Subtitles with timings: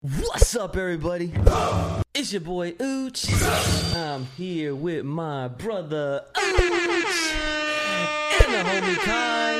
[0.00, 1.32] What's up, everybody?
[2.14, 3.26] It's your boy Ooch.
[3.96, 7.32] I'm here with my brother Ooch
[8.44, 9.54] and the homie Kai,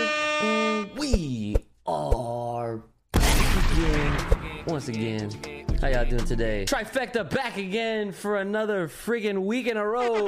[0.45, 1.57] and we
[1.89, 5.67] are back again, once again.
[5.81, 6.67] How y'all doing today?
[6.69, 10.25] Trifecta back again for another friggin' week in a row.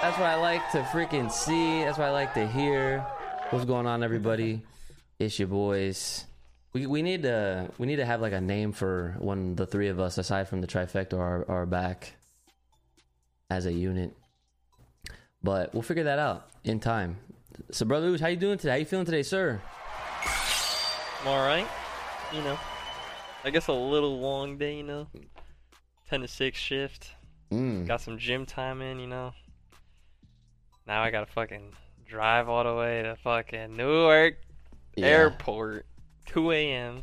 [0.00, 1.84] That's what I like to freaking see.
[1.84, 3.00] That's what I like to hear.
[3.50, 4.62] What's going on, everybody?
[5.18, 6.24] It's your boys.
[6.72, 9.88] We, we need to we need to have like a name for when the three
[9.88, 12.12] of us, aside from the trifecta, are, are back
[13.50, 14.16] as a unit.
[15.42, 17.18] But we'll figure that out in time.
[17.70, 18.70] So, brother Ooch, how you doing today?
[18.70, 19.60] How you feeling today, sir?
[21.22, 21.66] I'm alright.
[22.32, 22.58] You know,
[23.44, 25.08] I guess a little long day, you know.
[26.08, 27.10] 10 to 6 shift.
[27.50, 27.86] Mm.
[27.86, 29.32] Got some gym time in, you know.
[30.86, 31.72] Now I gotta fucking
[32.08, 34.34] drive all the way to fucking Newark
[34.96, 35.06] Yeah.
[35.06, 35.86] Airport.
[36.30, 37.02] 2 a.m.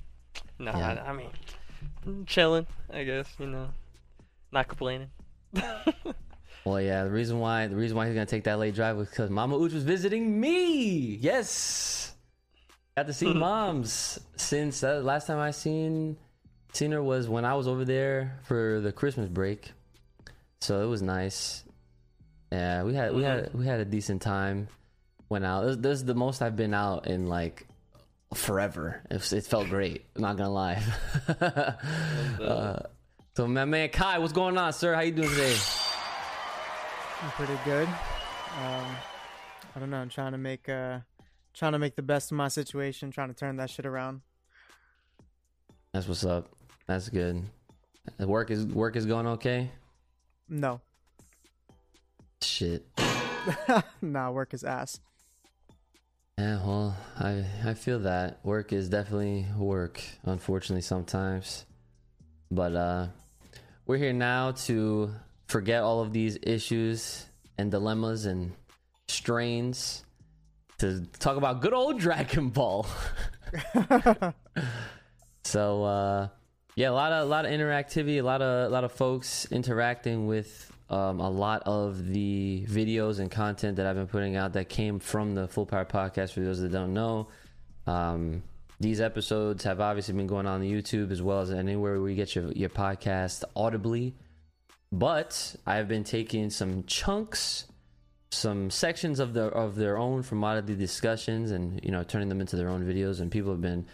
[0.59, 1.03] No, Yeah.
[1.05, 3.69] I, I mean, chilling, I guess, you know.
[4.51, 5.09] Not complaining.
[6.65, 7.05] Well, yeah.
[7.05, 9.55] The reason why the reason why he's gonna take that late drive was because Mama
[9.57, 11.15] Ooch was visiting me.
[11.15, 12.13] Yes,
[12.97, 16.17] got to see moms since uh, last time I seen
[16.73, 19.71] seen her was when I was over there for the Christmas break.
[20.59, 21.63] So it was nice.
[22.51, 24.67] Yeah, we had we had we had a decent time.
[25.29, 25.65] Went out.
[25.65, 27.66] This, this is the most I've been out in like
[28.33, 29.01] forever.
[29.09, 30.05] It, was- it felt great.
[30.15, 30.81] I'm not gonna lie.
[32.41, 32.79] uh,
[33.35, 34.93] so my man Kai, what's going on, sir?
[34.93, 35.55] How you doing today?
[37.21, 37.87] I'm pretty good.
[37.87, 38.95] Um,
[39.75, 39.97] I don't know.
[39.97, 40.99] I'm trying to make uh,
[41.53, 43.11] trying to make the best of my situation.
[43.11, 44.21] Trying to turn that shit around.
[45.93, 46.49] That's what's up.
[46.87, 47.43] That's good.
[48.17, 49.71] The Work is work is going okay.
[50.49, 50.79] No,
[52.41, 52.85] Shit.
[54.01, 54.99] nah, work is ass.
[56.37, 60.03] Yeah, well, I I feel that work is definitely work.
[60.23, 61.65] Unfortunately, sometimes,
[62.51, 63.07] but uh,
[63.87, 65.11] we're here now to
[65.47, 67.25] forget all of these issues
[67.57, 68.51] and dilemmas and
[69.07, 70.03] strains
[70.77, 72.85] to talk about good old Dragon Ball.
[75.43, 76.27] so uh,
[76.75, 79.47] yeah, a lot of a lot of interactivity, a lot of a lot of folks
[79.51, 84.53] interacting with um, a lot of the videos and content that I've been putting out
[84.53, 86.31] that came from the Full Power Podcast.
[86.31, 87.27] For those that don't know,
[87.85, 88.43] um,
[88.79, 92.35] these episodes have obviously been going on YouTube as well as anywhere where you get
[92.35, 94.15] your your podcast audibly.
[94.91, 97.65] But I've been taking some chunks,
[98.31, 102.39] some sections of their of their own from the discussions, and you know turning them
[102.39, 103.19] into their own videos.
[103.19, 103.87] And people have been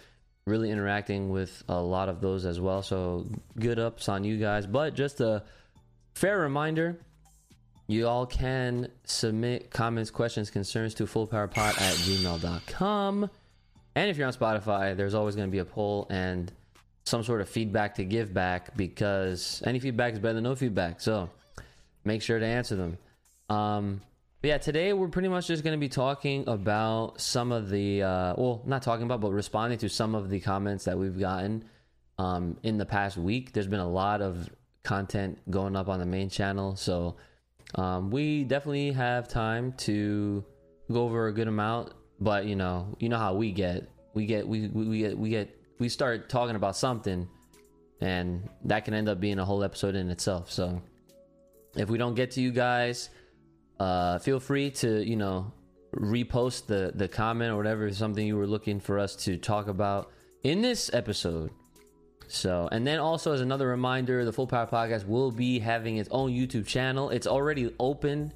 [0.46, 2.84] really interacting with a lot of those as well.
[2.84, 3.26] So
[3.58, 4.68] good ups on you guys.
[4.68, 5.44] But just a
[6.14, 6.98] fair reminder
[7.88, 13.30] you all can submit comments, questions, concerns to fullpowerpod at gmail.com.
[13.96, 16.52] And if you're on Spotify, there's always going to be a poll and
[17.04, 21.02] some sort of feedback to give back because any feedback is better than no feedback.
[21.02, 21.30] So
[22.06, 22.98] make sure to answer them.
[23.50, 24.02] Um,
[24.42, 28.04] but yeah, today we're pretty much just going to be talking about some of the,
[28.04, 31.66] uh, well, not talking about, but responding to some of the comments that we've gotten
[32.18, 33.52] um, in the past week.
[33.52, 34.50] There's been a lot of
[34.84, 36.76] content going up on the main channel.
[36.76, 37.18] So
[37.76, 40.44] um, we definitely have time to
[40.92, 41.94] go over a good amount.
[42.20, 43.90] But, you know, you know how we get.
[44.14, 47.28] We get, we, we, we get, we get, we start talking about something
[48.04, 50.52] and that can end up being a whole episode in itself.
[50.52, 50.82] So
[51.76, 53.10] if we don't get to you guys,
[53.80, 55.52] uh, feel free to you know
[55.96, 60.12] repost the the comment or whatever something you were looking for us to talk about
[60.44, 61.52] in this episode.
[62.28, 66.10] So, and then also as another reminder, the Full Power Podcast will be having its
[66.12, 67.10] own YouTube channel.
[67.10, 68.34] It's already open.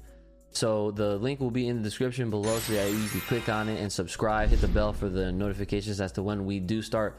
[0.50, 3.68] So the link will be in the description below so that you can click on
[3.68, 7.18] it and subscribe, hit the bell for the notifications as to when we do start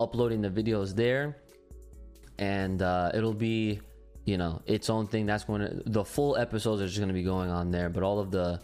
[0.00, 1.36] uploading the videos there.
[2.38, 3.80] And uh, it'll be,
[4.24, 5.26] you know, its own thing.
[5.26, 8.02] That's going to, the full episodes are just going to be going on there, but
[8.02, 8.60] all of the,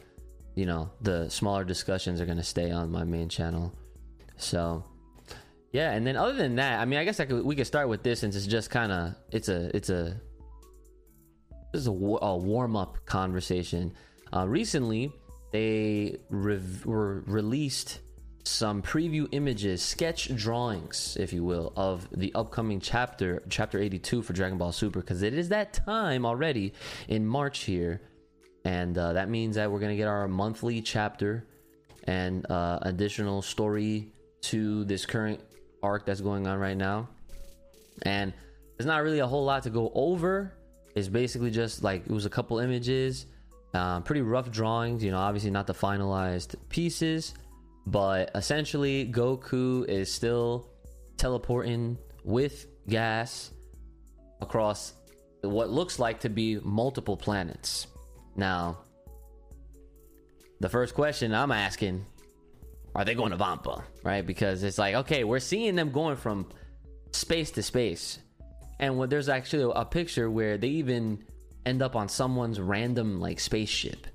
[0.54, 3.74] you know, the smaller discussions are going to stay on my main channel.
[4.36, 4.84] So,
[5.72, 7.88] yeah, and then other than that, I mean, I guess I could, we could start
[7.88, 10.20] with this since it's just kind of it's a it's a
[11.72, 13.94] this is a, a warm up conversation.
[14.34, 15.12] Uh, recently,
[15.50, 18.00] they rev- were released
[18.44, 24.32] some preview images, sketch drawings, if you will, of the upcoming chapter, chapter 82 for
[24.32, 26.72] Dragon Ball Super, because it is that time already
[27.08, 28.02] in March here.
[28.64, 31.46] And uh, that means that we're going to get our monthly chapter
[32.04, 35.40] and uh, additional story to this current
[35.82, 37.08] arc that's going on right now.
[38.02, 38.32] And
[38.76, 40.52] there's not really a whole lot to go over.
[40.94, 43.26] It's basically just like it was a couple images,
[43.74, 45.02] um, pretty rough drawings.
[45.02, 47.34] You know, obviously not the finalized pieces,
[47.86, 50.68] but essentially Goku is still
[51.16, 53.52] teleporting with gas
[54.40, 54.94] across
[55.42, 57.86] what looks like to be multiple planets.
[58.36, 58.78] Now,
[60.60, 62.06] the first question I'm asking
[62.94, 63.84] are they going to Vampa?
[64.02, 64.26] Right?
[64.26, 66.46] Because it's like, okay, we're seeing them going from
[67.12, 68.18] space to space.
[68.80, 71.24] And when there's actually a picture where they even
[71.64, 74.06] end up on someone's random like spaceship.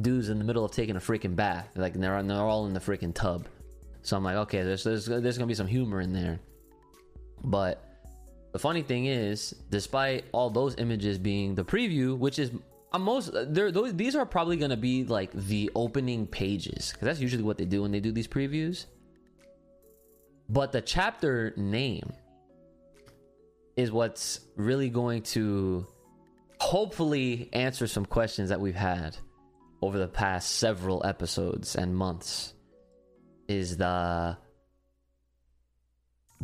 [0.00, 1.68] Dudes in the middle of taking a freaking bath.
[1.76, 3.46] Like they're, they're all in the freaking tub.
[4.02, 6.40] So I'm like, okay, there's, there's there's gonna be some humor in there.
[7.44, 7.88] But
[8.52, 12.50] the funny thing is, despite all those images being the preview, which is
[12.92, 17.20] uh, most there those these are probably gonna be like the opening pages because that's
[17.20, 18.86] usually what they do when they do these previews.
[20.48, 22.12] But the chapter name
[23.76, 25.86] is what's really going to
[26.60, 29.16] hopefully answer some questions that we've had
[29.80, 32.52] over the past several episodes and months
[33.48, 34.36] is the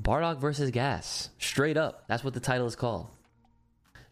[0.01, 1.31] Bardock versus Gas.
[1.39, 2.05] Straight up.
[2.09, 3.09] That's what the title is called.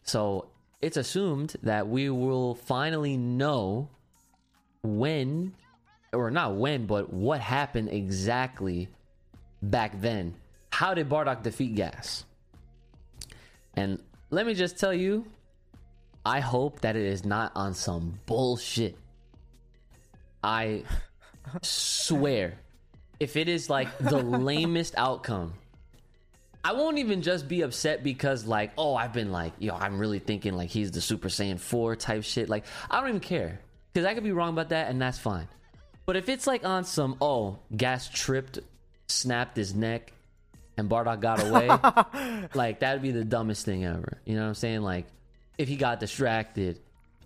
[0.03, 0.51] So
[0.81, 3.89] it's assumed that we will finally know
[4.83, 5.53] when,
[6.13, 8.87] or not when, but what happened exactly
[9.61, 10.35] back then.
[10.71, 12.25] How did Bardock defeat Gas?
[13.75, 15.25] And let me just tell you,
[16.25, 18.97] I hope that it is not on some bullshit.
[20.43, 20.83] I
[21.61, 22.59] swear,
[23.19, 25.53] if it is like the lamest outcome,
[26.63, 30.19] I won't even just be upset because like, oh, I've been like, yo, I'm really
[30.19, 32.49] thinking like he's the Super Saiyan 4 type shit.
[32.49, 33.59] Like, I don't even care.
[33.93, 35.47] Because I could be wrong about that and that's fine.
[36.05, 38.59] But if it's like on some, oh, gas tripped,
[39.07, 40.13] snapped his neck,
[40.77, 41.67] and Bardock got away,
[42.53, 44.21] like that'd be the dumbest thing ever.
[44.25, 44.81] You know what I'm saying?
[44.81, 45.07] Like,
[45.57, 46.79] if he got distracted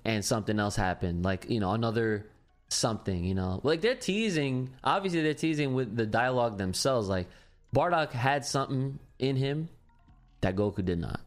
[0.05, 2.25] and something else happened, like, you know, another
[2.69, 3.59] something, you know.
[3.63, 7.07] Like they're teasing, obviously they're teasing with the dialogue themselves.
[7.07, 7.27] Like
[7.75, 9.69] Bardock had something in him
[10.41, 11.21] that Goku did not.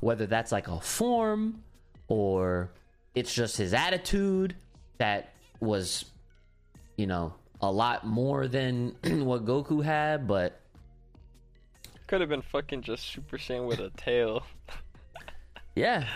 [0.00, 1.64] Whether that's like a form
[2.06, 2.70] or
[3.14, 4.54] it's just his attitude
[4.98, 6.04] that was,
[6.96, 10.60] you know, a lot more than what Goku had, but
[12.06, 14.44] Could have been fucking just Super Saiyan with a tail.
[15.74, 16.06] yeah.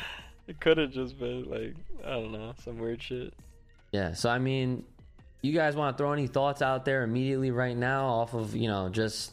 [0.46, 1.74] It could have just been like
[2.04, 3.32] I don't know some weird shit.
[3.92, 4.84] Yeah, so I mean,
[5.42, 8.68] you guys want to throw any thoughts out there immediately right now off of, you
[8.68, 9.32] know, just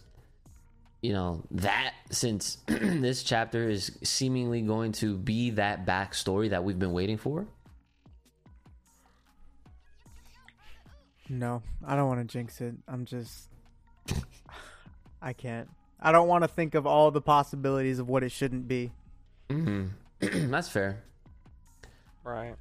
[1.01, 6.79] you know, that since this chapter is seemingly going to be that backstory that we've
[6.79, 7.47] been waiting for?
[11.29, 12.75] No, I don't want to jinx it.
[12.87, 13.49] I'm just.
[15.21, 15.69] I can't.
[16.01, 18.91] I don't want to think of all the possibilities of what it shouldn't be.
[19.49, 19.87] Mm-hmm.
[20.51, 21.03] That's fair.
[22.23, 22.55] Right.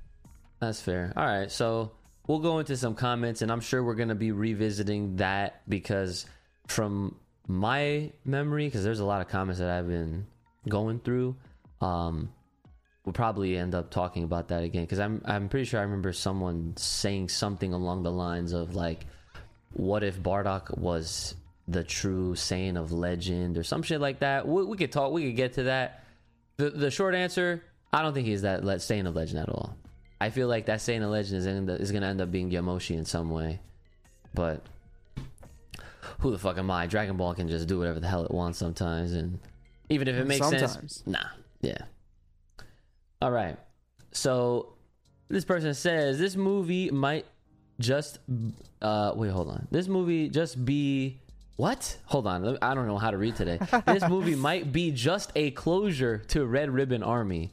[0.60, 1.12] That's fair.
[1.16, 1.92] All right, so
[2.26, 6.26] we'll go into some comments, and I'm sure we're going to be revisiting that because
[6.66, 7.16] from
[7.48, 10.26] my memory, because there's a lot of comments that I've been
[10.68, 11.34] going through,
[11.80, 12.30] um,
[13.04, 16.12] we'll probably end up talking about that again because I'm I'm pretty sure I remember
[16.12, 19.06] someone saying something along the lines of like,
[19.72, 21.34] "What if Bardock was
[21.66, 25.10] the true Saiyan of legend or some shit like that?" We, we could talk.
[25.12, 26.04] We could get to that.
[26.58, 27.62] The the short answer,
[27.94, 29.74] I don't think he's that le- of legend at all.
[30.20, 32.94] I feel like that Saiyan of legend is end is gonna end up being Yamoshi
[32.94, 33.60] in some way,
[34.34, 34.66] but
[36.18, 36.86] who the fuck am I?
[36.86, 39.38] Dragon Ball can just do whatever the hell it wants sometimes, and
[39.88, 41.02] even if it makes sense, Sometimes.
[41.06, 41.24] nah,
[41.60, 41.78] yeah.
[43.20, 43.56] All right,
[44.12, 44.74] so
[45.28, 47.26] this person says this movie might
[47.80, 48.18] just
[48.82, 49.66] uh wait, hold on.
[49.70, 51.20] This movie just be
[51.56, 51.96] what?
[52.06, 53.58] Hold on, I don't know how to read today.
[53.86, 57.50] this movie might be just a closure to Red Ribbon Army.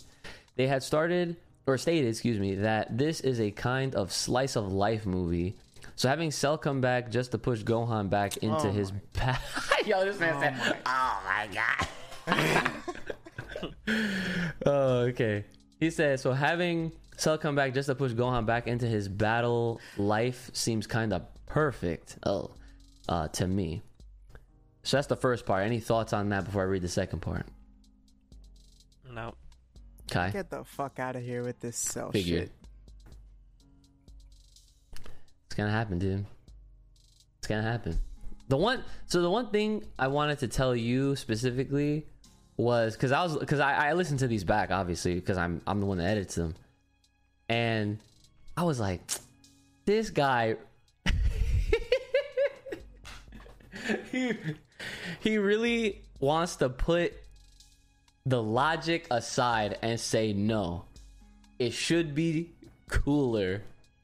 [0.55, 1.35] They had started
[1.67, 5.55] or stated, excuse me, that this is a kind of slice of life movie.
[5.95, 9.71] So having Cell come back just to push Gohan back into Oh his path.
[9.85, 11.47] Yo, this man said, "Oh my
[12.27, 12.71] god."
[14.65, 15.45] oh, okay.
[15.79, 19.79] He said, so having Cell come back just to push Gohan back into his battle
[19.97, 22.17] life seems kind of perfect.
[22.25, 22.51] Oh,
[23.07, 23.81] uh, to me.
[24.83, 25.63] So that's the first part.
[25.65, 27.45] Any thoughts on that before I read the second part?
[29.11, 29.33] No.
[30.09, 32.43] Kai, Get the fuck out of here with this cell Figured.
[32.43, 32.51] shit.
[35.55, 36.25] It's gonna happen, dude.
[37.37, 37.97] It's gonna happen.
[38.49, 42.07] The one, so the one thing I wanted to tell you specifically
[42.57, 45.79] was because I was because I, I listened to these back obviously because I'm I'm
[45.79, 46.55] the one that edits them,
[47.47, 47.99] and
[48.57, 48.99] I was like,
[49.85, 50.57] this guy,
[54.11, 54.33] he
[55.21, 57.13] he really wants to put
[58.25, 60.83] the logic aside and say no.
[61.59, 62.51] It should be
[62.89, 63.61] cooler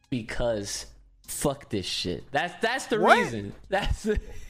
[0.09, 0.85] because
[1.31, 2.23] fuck this shit.
[2.31, 3.17] That's that's the What?
[3.17, 3.53] reason.
[3.69, 4.07] That's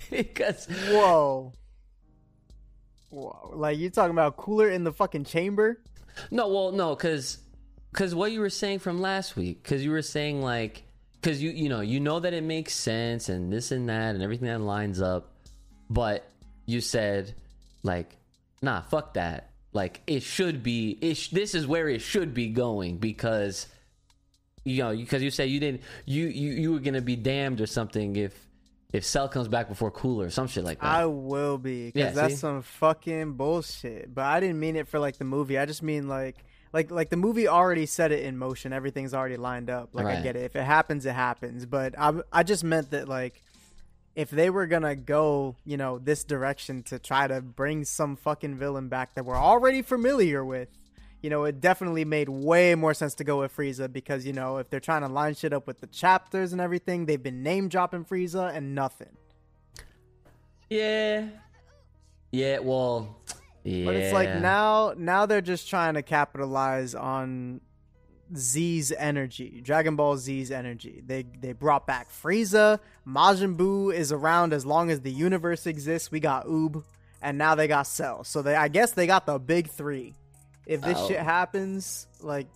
[0.09, 1.53] because Whoa.
[3.09, 5.79] Whoa, Like you're talking about cooler in the fucking chamber?
[6.29, 7.37] No, well, no, because
[7.91, 10.83] because what you were saying from last week, because you were saying like,
[11.13, 14.23] because you you know you know that it makes sense and this and that and
[14.23, 15.33] everything that lines up,
[15.89, 16.25] but
[16.65, 17.33] you said
[17.83, 18.15] like,
[18.61, 19.49] nah, fuck that.
[19.73, 20.97] Like it should be.
[21.01, 23.67] It sh- this is where it should be going because
[24.63, 27.65] you know because you said you didn't you you you were gonna be damned or
[27.65, 28.47] something if
[28.93, 30.85] if Cell comes back before Cooler or some shit like that.
[30.85, 32.39] I will be because Yeah, that's see?
[32.39, 34.13] some fucking bullshit.
[34.13, 35.57] But I didn't mean it for like the movie.
[35.57, 36.35] I just mean like
[36.73, 38.73] like like the movie already set it in motion.
[38.73, 39.89] Everything's already lined up.
[39.93, 40.43] Like I get it.
[40.43, 41.65] If it happens, it happens.
[41.65, 43.41] But I I just meant that like
[44.13, 48.55] if they were gonna go you know this direction to try to bring some fucking
[48.55, 50.67] villain back that we're already familiar with.
[51.21, 54.57] You know, it definitely made way more sense to go with Frieza because, you know,
[54.57, 57.69] if they're trying to line shit up with the chapters and everything, they've been name
[57.69, 59.15] dropping Frieza and nothing.
[60.69, 61.27] yeah,
[62.31, 62.59] yeah.
[62.59, 63.17] Well,
[63.63, 63.85] yeah.
[63.85, 67.61] But it's like now now they're just trying to capitalize on
[68.35, 71.03] Z's energy, Dragon Ball Z's energy.
[71.05, 76.11] They they brought back Frieza, Majin Buu is around as long as the universe exists.
[76.11, 76.83] We got Oob,
[77.21, 78.23] and now they got Cell.
[78.23, 80.15] So they I guess they got the big 3.
[80.71, 81.07] If this Oh.
[81.07, 82.47] shit happens, like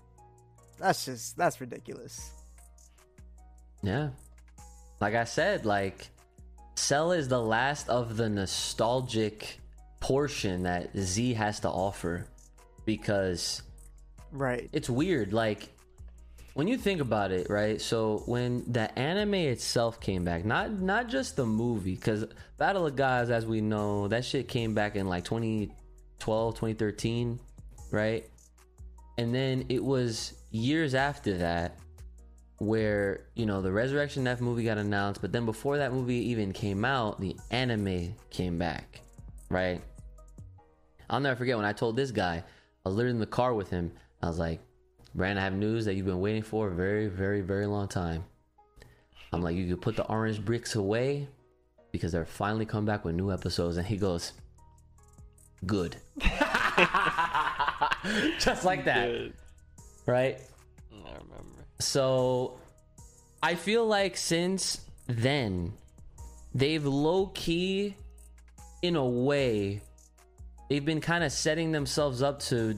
[0.80, 2.32] that's just that's ridiculous.
[3.82, 4.10] Yeah.
[5.02, 6.10] Like I said, like
[6.76, 9.60] Cell is the last of the nostalgic
[10.00, 12.26] portion that Z has to offer
[12.86, 13.62] because
[14.32, 14.70] Right.
[14.74, 15.70] it's weird like
[16.54, 17.82] when you think about it, right?
[17.82, 22.24] So when the anime itself came back, not not just the movie cuz
[22.58, 27.40] Battle of Gods as we know, that shit came back in like 2012, 2013,
[27.92, 28.30] right?
[29.18, 31.78] And then it was years after that
[32.60, 36.54] where you know the Resurrection F movie got announced, but then before that movie even
[36.54, 39.02] came out, the anime came back,
[39.50, 39.82] right?
[41.10, 42.44] I'll never forget when I told this guy,
[42.86, 43.92] I was literally in the car with him.
[44.22, 44.60] I was like,
[45.14, 48.24] Brandon, I have news that you've been waiting for a very, very, very long time.
[49.32, 51.28] I'm like, you could put the orange bricks away
[51.92, 53.78] because they're finally coming back with new episodes.
[53.78, 54.34] And he goes,
[55.66, 55.96] good.
[58.40, 59.32] Just like that,
[60.06, 60.40] right?
[60.92, 61.66] I remember.
[61.80, 62.58] So
[63.42, 65.74] I feel like since then,
[66.54, 67.96] they've low key,
[68.82, 69.82] in a way,
[70.70, 72.76] they've been kind of setting themselves up to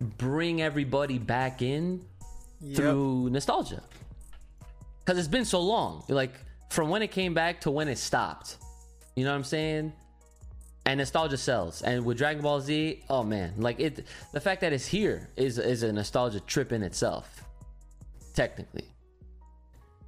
[0.00, 2.04] bring everybody back in
[2.60, 2.76] Yep.
[2.76, 3.82] through nostalgia.
[5.00, 6.02] Because it's been so long.
[6.08, 6.32] Like,
[6.70, 8.56] from when it came back to when it stopped.
[9.14, 9.92] You know what I'm saying?
[10.88, 11.82] And nostalgia sells.
[11.82, 15.58] And with Dragon Ball Z, oh man, like it the fact that it's here is
[15.58, 17.42] is a nostalgia trip in itself.
[18.34, 18.88] Technically.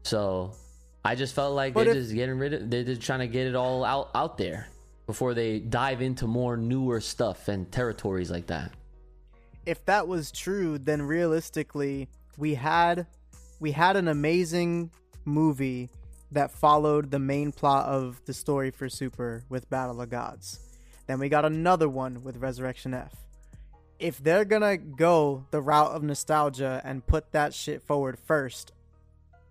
[0.02, 0.52] So
[1.04, 3.26] I just felt like But they're if- just getting rid of they're just trying to
[3.28, 4.68] get it all out out there
[5.06, 8.72] before they dive into more newer stuff and territories like that.
[9.66, 12.08] if that was true, then realistically,
[12.38, 13.06] we had
[13.60, 14.90] we had an amazing
[15.26, 15.90] movie
[16.32, 20.60] that followed the main plot of the story for Super with Battle of Gods.
[21.10, 23.12] Then we got another one with Resurrection F.
[23.98, 28.70] If they're gonna go the route of nostalgia and put that shit forward first,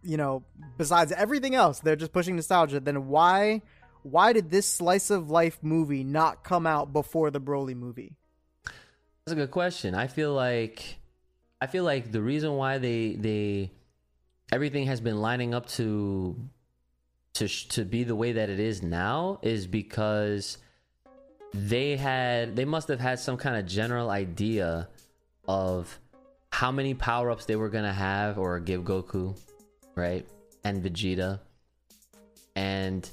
[0.02, 0.44] you know,
[0.78, 3.62] besides everything else, they're just pushing nostalgia, then why
[4.04, 8.16] why did this slice of life movie not come out before the Broly movie?
[8.64, 9.96] That's a good question.
[9.96, 10.96] I feel like
[11.60, 13.74] I feel like the reason why they they
[14.50, 16.40] everything has been lining up to
[17.34, 20.58] to to be the way that it is now is because
[21.54, 24.88] they had they must have had some kind of general idea
[25.48, 26.00] of
[26.52, 29.38] how many power-ups they were going to have or give Goku,
[29.96, 30.26] right?
[30.64, 31.40] And Vegeta.
[32.56, 33.10] And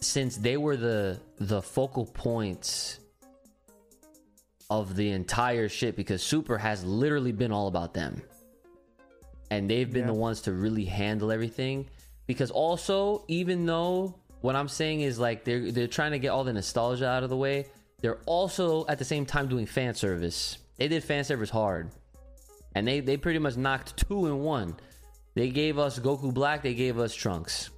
[0.00, 2.98] since they were the the focal points
[4.68, 8.22] of the entire shit because Super has literally been all about them.
[9.50, 10.12] And they've been Yeah.
[10.12, 11.88] the ones to really handle everything.
[12.26, 16.44] Because also, even though what I'm saying is like they're they're trying to get all
[16.44, 17.66] the nostalgia out of the way,
[18.00, 20.58] they're also at the same time doing fan service.
[20.76, 21.90] They did fan service hard.
[22.74, 24.76] And they, they pretty much knocked two in one.
[25.34, 27.70] They gave us Goku Black, they gave us Trunks.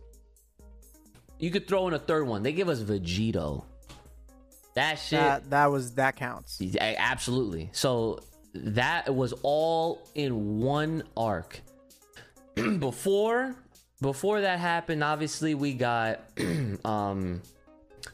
[1.39, 2.43] You could throw in a third one.
[2.43, 3.65] They give us Vegito.
[4.75, 6.63] That shit That that was that counts.
[6.79, 7.71] Absolutely.
[7.73, 8.21] So
[8.55, 11.61] that was all in one arc.
[12.79, 13.57] before
[14.03, 16.21] before that happened, obviously we got
[16.85, 17.41] um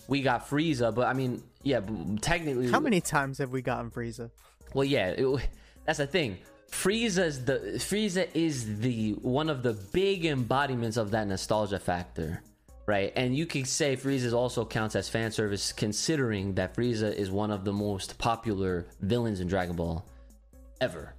[0.07, 1.81] we got Frieza, but I mean, yeah,
[2.21, 4.31] technically How many times have we gotten Frieza?
[4.75, 5.49] well, yeah, it,
[5.85, 6.39] that's the thing.
[6.71, 12.43] Frieza's the Frieza is the one of the big embodiments of that nostalgia factor,
[12.87, 13.13] right?
[13.17, 17.51] And you could say Frieza also counts as fan service, considering that Frieza is one
[17.51, 20.05] of the most popular villains in Dragon Ball
[20.81, 21.15] ever.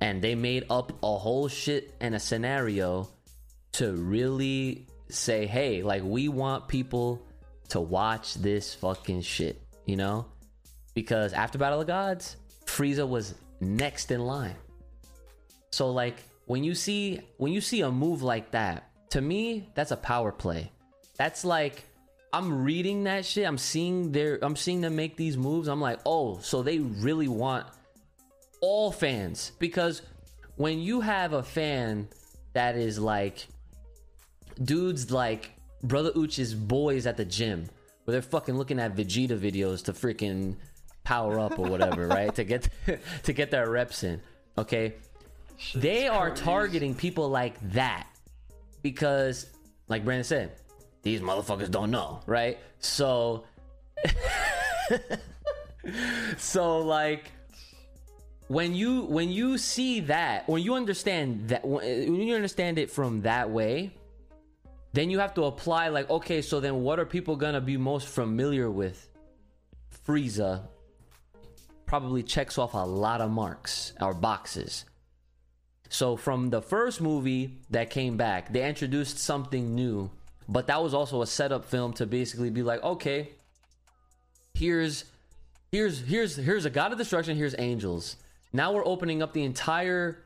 [0.00, 3.06] And they made up a whole shit and a scenario
[3.72, 7.22] to really say, hey, like we want people
[7.68, 10.26] to watch this fucking shit, you know?
[10.94, 12.36] Because after Battle of Gods,
[12.66, 14.56] Frieza was next in line.
[15.70, 19.92] So like when you see when you see a move like that, to me, that's
[19.92, 20.70] a power play.
[21.16, 21.84] That's like
[22.32, 23.46] I'm reading that shit.
[23.46, 25.68] I'm seeing their I'm seeing them make these moves.
[25.68, 27.66] I'm like, "Oh, so they really want
[28.60, 30.02] all fans because
[30.56, 32.08] when you have a fan
[32.52, 33.46] that is like
[34.62, 35.50] dudes like
[35.82, 37.68] Brother Ooch's boys at the gym
[38.04, 40.56] where they're fucking looking at Vegeta videos to freaking
[41.04, 42.34] power up or whatever, right?
[42.34, 42.68] To get
[43.22, 44.20] to get their reps in.
[44.58, 44.94] Okay?
[45.74, 46.44] they are crazy.
[46.44, 48.06] targeting people like that
[48.82, 49.46] because
[49.88, 50.52] like Brandon said,
[51.02, 52.58] these motherfuckers don't know, right?
[52.78, 53.44] So
[56.38, 57.30] so like
[58.48, 63.22] when you when you see that when you understand that when you understand it from
[63.22, 63.92] that way
[64.92, 68.08] then you have to apply like okay so then what are people gonna be most
[68.08, 69.08] familiar with?
[70.06, 70.62] Frieza
[71.86, 74.84] probably checks off a lot of marks or boxes.
[75.88, 80.10] So from the first movie that came back they introduced something new
[80.48, 83.30] but that was also a setup film to basically be like okay
[84.54, 85.04] here's
[85.70, 88.16] here's here's here's a god of destruction here's angels.
[88.52, 90.24] Now we're opening up the entire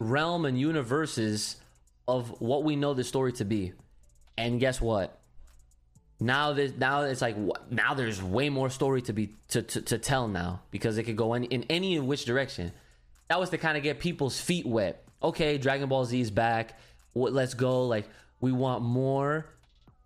[0.00, 1.56] realm and universes
[2.08, 3.72] of what we know the story to be
[4.36, 5.18] and guess what?
[6.20, 7.36] Now this now it's like
[7.70, 11.16] now there's way more story to be to, to, to tell now because it could
[11.16, 12.72] go in, in any in which direction.
[13.28, 15.04] That was to kind of get people's feet wet.
[15.22, 16.78] Okay dragon ball z is back.
[17.12, 17.86] What let's go.
[17.86, 18.08] Like
[18.40, 19.46] we want more.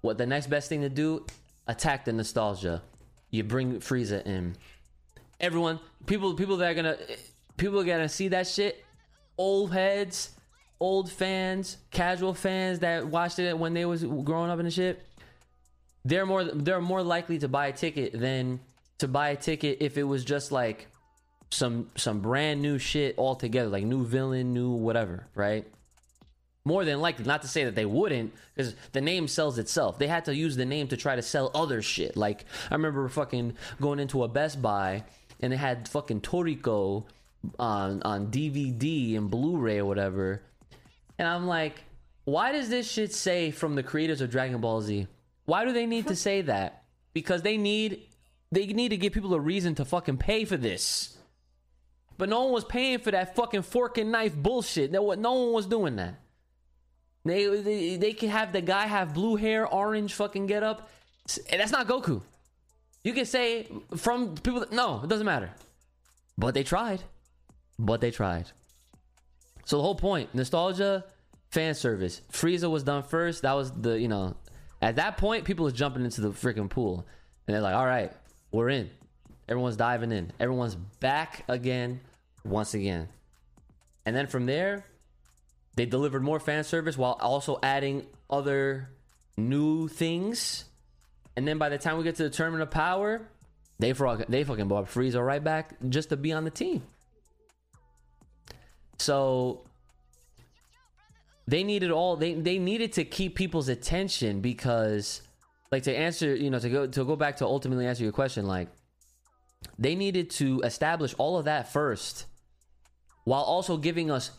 [0.01, 1.27] What the next best thing to do?
[1.67, 2.83] Attack the nostalgia.
[3.31, 4.57] You bring frieza in.
[5.39, 6.97] Everyone people people that are gonna
[7.59, 8.85] people are gonna see that shit.
[9.37, 10.31] Old heads
[10.79, 15.03] old fans casual fans that watched it when they was growing up and shit
[16.07, 18.61] they're more they're more likely to buy a ticket than
[18.99, 20.87] to buy a ticket if it was just like
[21.51, 25.67] some some brand new shit altogether like new villain new whatever right?
[26.65, 29.99] More than likely not to say that they wouldn't because the name sells itself.
[30.01, 32.17] They had to use the name to try to sell other shit.
[32.17, 35.05] Like i remember fucking going into a best buy
[35.41, 37.05] and they had fucking toriko
[37.59, 40.43] on on dvd and blu-ray or whatever
[41.19, 41.85] and i'm like
[42.25, 45.07] why does this shit say from the creators of dragon ball z
[45.45, 48.03] why do they need to say that because they need
[48.53, 51.17] they need to give people a reason to fucking pay for this
[52.19, 55.53] but no one was paying for that fucking fork and knife bullshit no, no one
[55.53, 56.15] was doing that
[57.27, 60.89] they, they they can have the guy have blue hair, orange fucking get up.
[61.51, 62.23] And that's not Goku.
[63.03, 65.51] You can say from people that no, it doesn't matter.
[66.39, 67.03] But they tried.
[67.79, 68.51] But they tried.
[69.67, 71.05] So the whole point, nostalgia,
[71.51, 72.23] fan service.
[72.33, 73.43] Frieza was done first.
[73.43, 74.37] That was the, you know,
[74.81, 77.05] at that point, people was jumping into the freaking pool.
[77.47, 78.13] And they're like, all right,
[78.53, 78.89] we're in.
[79.49, 80.33] Everyone's diving in.
[80.39, 82.01] Everyone's back again,
[82.45, 83.09] once again.
[84.05, 84.85] And then from there,
[85.75, 88.89] they delivered more fan service while also adding other
[89.37, 90.65] new things.
[91.37, 93.29] And then by the time we get to the tournament of power,
[93.81, 96.83] they fucking they fucking brought Frieza right back just to be on the team.
[98.99, 99.67] So
[101.47, 105.23] they needed all they they needed to keep people's attention because
[105.71, 108.47] like to answer, you know, to go to go back to ultimately answer your question
[108.47, 108.69] like
[109.79, 112.27] they needed to establish all of that first
[113.25, 114.31] while also giving us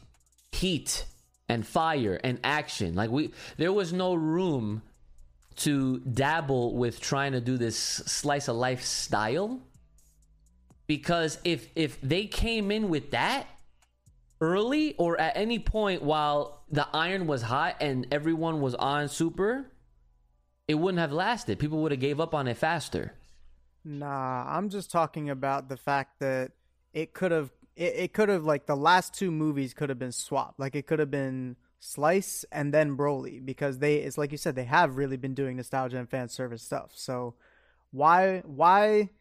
[0.51, 1.05] heat
[1.49, 2.95] and fire and action.
[2.95, 4.81] Like we there was no room
[5.57, 9.59] to dabble with trying to do this slice of life style
[10.87, 13.47] because if if they came in with that
[14.41, 19.71] early or at any point while the iron was hot and everyone was on super
[20.67, 23.13] it wouldn't have lasted people would have gave up on it faster
[23.88, 26.52] Nah, I'm just talking about the fact that
[26.93, 30.12] it could have it, it could have like the last two movies could have been
[30.12, 30.60] swapped.
[30.60, 34.56] Like it could have been Slice and then Broly because they it's like you said
[34.56, 36.91] they have really been doing nostalgia and fan service stuff.
[36.95, 37.36] So
[37.91, 39.12] why why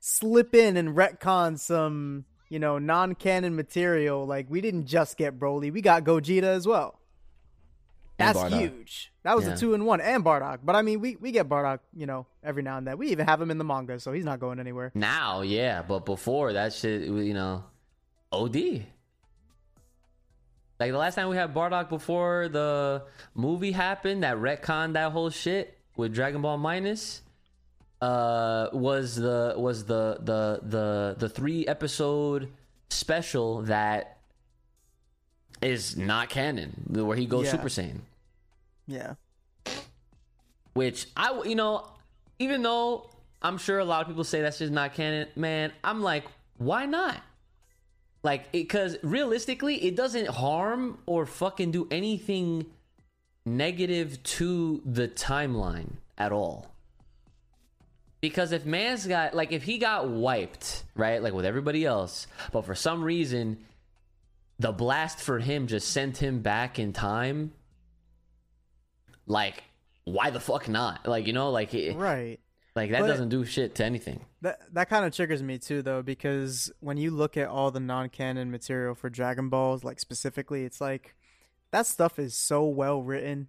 [0.00, 5.72] slip in and retcon some, you know, non-canon material like we didn't just get Broly,
[5.72, 7.00] we got Gogeta as well.
[8.16, 9.12] That's huge.
[9.24, 9.54] That was Yeah.
[9.54, 10.60] a two in one, and Bardock.
[10.62, 12.96] But I mean, we, we get Bardock, you know, every now and then.
[12.96, 14.92] We even have him in the manga, so he's not going anywhere.
[14.94, 17.64] now yeah but before that shit you know
[18.30, 18.56] od
[20.80, 23.02] like the last time we had bardock before the
[23.34, 27.22] movie happened that retcon that whole shit with Dragon Ball Minus
[28.04, 32.50] uh was the was the the the the three episode
[32.90, 34.18] special that
[35.62, 37.50] is not canon where he goes Yeah.
[37.52, 38.00] Super Saiyan.
[38.86, 39.14] Yeah.
[40.74, 41.86] Which I you know
[42.38, 43.08] even though
[43.40, 46.24] I'm sure a lot of people say that's just not canon, man, I'm like
[46.58, 47.22] why not?
[48.22, 52.66] Like because realistically it doesn't harm or fucking do anything
[53.46, 56.73] negative to the timeline at all.
[58.24, 62.64] Because if man's got like if he got wiped, right, like with everybody else, but
[62.64, 63.58] for some reason
[64.58, 67.52] the blast for him just sent him back in time,
[69.26, 69.62] like
[70.04, 71.06] why the fuck not?
[71.06, 72.40] Like you know, like it, Right.
[72.74, 74.24] like that But- doesn't do shit to anything.
[74.40, 77.80] That that kind of triggers me too, though, because when you look at all the
[77.80, 81.14] non-canon material for Dragon Balls, like specifically, it's like
[81.72, 83.48] that stuff is so well written,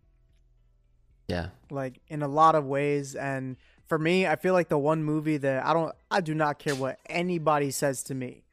[1.30, 1.52] Yeah.
[1.72, 3.16] like in a lot of ways.
[3.16, 3.56] And
[3.88, 6.76] for me, I feel like the one movie that I don't, I do not care
[6.76, 8.44] what anybody says to me,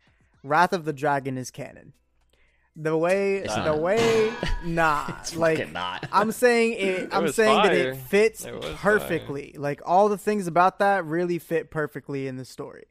[0.42, 1.92] Wrath of the Dragon is canon.
[2.74, 3.80] The way, It's the not.
[3.80, 4.32] way,
[4.64, 6.08] nah, It's like not.
[6.10, 7.08] I'm saying it.
[7.12, 8.74] I'm was saying that it fits It was fire.
[8.76, 9.54] perfectly.
[9.58, 12.84] Like all the things about that really fit perfectly in the story.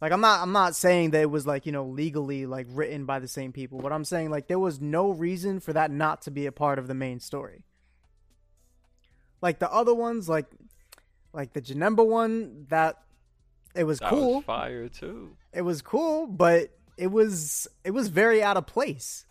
[0.00, 0.42] Like I'm not.
[0.42, 3.50] I'm not saying that it was like you know legally like written by the same
[3.52, 3.80] people.
[3.80, 6.78] But I'm saying like there was no reason for that not to be a part
[6.78, 7.64] of the main story.
[9.42, 10.46] Like the other ones, like
[11.36, 13.02] like the Janemba one, that
[13.74, 14.36] it was That cool.
[14.36, 15.36] was fire too.
[15.52, 19.26] it was cool, but it was it was very out of place.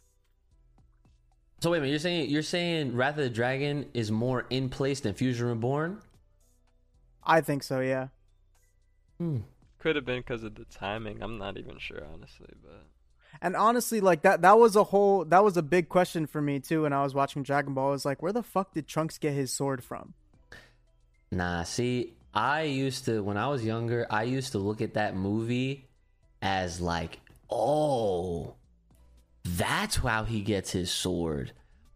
[1.62, 4.70] So wait a minute, you're saying you're saying Wrath of the Dragon is more in
[4.70, 6.02] place than Fusion Reborn?
[7.24, 7.80] I think so.
[7.80, 8.10] Yeah.
[9.18, 9.40] Hmm.
[9.80, 11.22] Could have been because of the timing.
[11.24, 12.84] I'm not even sure honestly, but
[13.42, 16.60] And honestly, like that that was a whole that was a big question for me
[16.60, 17.88] too when I was watching Dragon Ball.
[17.90, 20.14] I was like, where the fuck did Trunks get his sword from?
[21.32, 25.16] Nah, see, I used to when I was younger, I used to look at that
[25.16, 25.88] movie
[26.42, 28.56] as like, oh,
[29.44, 31.52] that's how he gets his sword.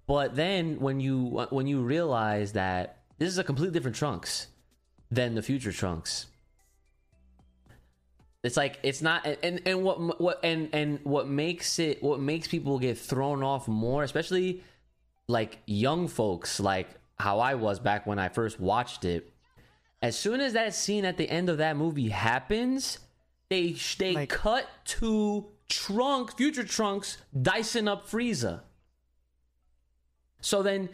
[0.07, 4.47] But then when you when you realize that this is a completely different Trunks
[5.11, 6.27] than the future Trunks.
[8.43, 12.47] It's like it's not and and what what and and what makes it what makes
[12.47, 14.63] people get thrown off more, especially
[15.27, 16.87] like young folks like
[17.19, 19.31] how I was back when I first watched it.
[20.01, 22.99] As soon as that scene at the end of that movie happens,
[23.49, 28.61] they they Like- cut to Trunks, future Trunks, dicing up Frieza.
[30.41, 30.89] So then,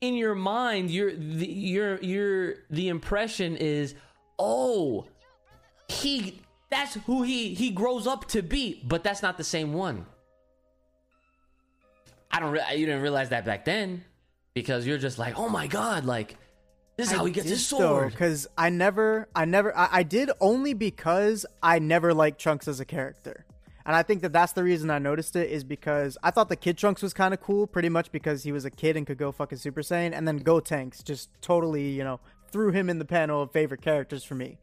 [0.00, 3.94] in your mind, your the, your your the impression is,
[4.38, 5.06] oh,
[5.88, 10.04] he that's who he he grows up to be, but that's not the same one.
[12.30, 12.52] I don't.
[12.52, 14.04] Re- you didn't realize that back then
[14.60, 16.36] because you're just like, oh my god, like
[16.96, 18.12] this is how he gets his sword.
[18.12, 22.80] Because I never, I never, I, I did only because I never liked Trunks as
[22.80, 23.46] a character,
[23.86, 26.56] and I think that that's the reason I noticed it is because I thought the
[26.56, 29.18] Kid Trunks was kind of cool, pretty much because he was a kid and could
[29.18, 32.20] go fucking Super Saiyan, and then Gotenks just totally, you know,
[32.52, 34.58] threw him in the panel of favorite characters for me.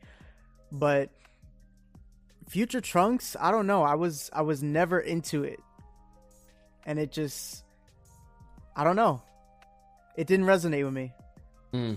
[0.72, 1.10] But
[2.48, 5.60] Future Trunks, I don't know, I was, I was never into it,
[6.86, 7.64] and it just,
[8.76, 9.24] I don't know,
[10.18, 11.14] it didn't resonate with me.
[11.72, 11.94] Hmm.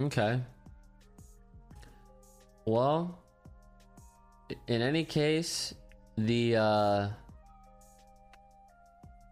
[0.00, 0.40] Okay.
[2.64, 3.18] Well,
[4.68, 5.74] in any case,
[6.16, 7.08] the uh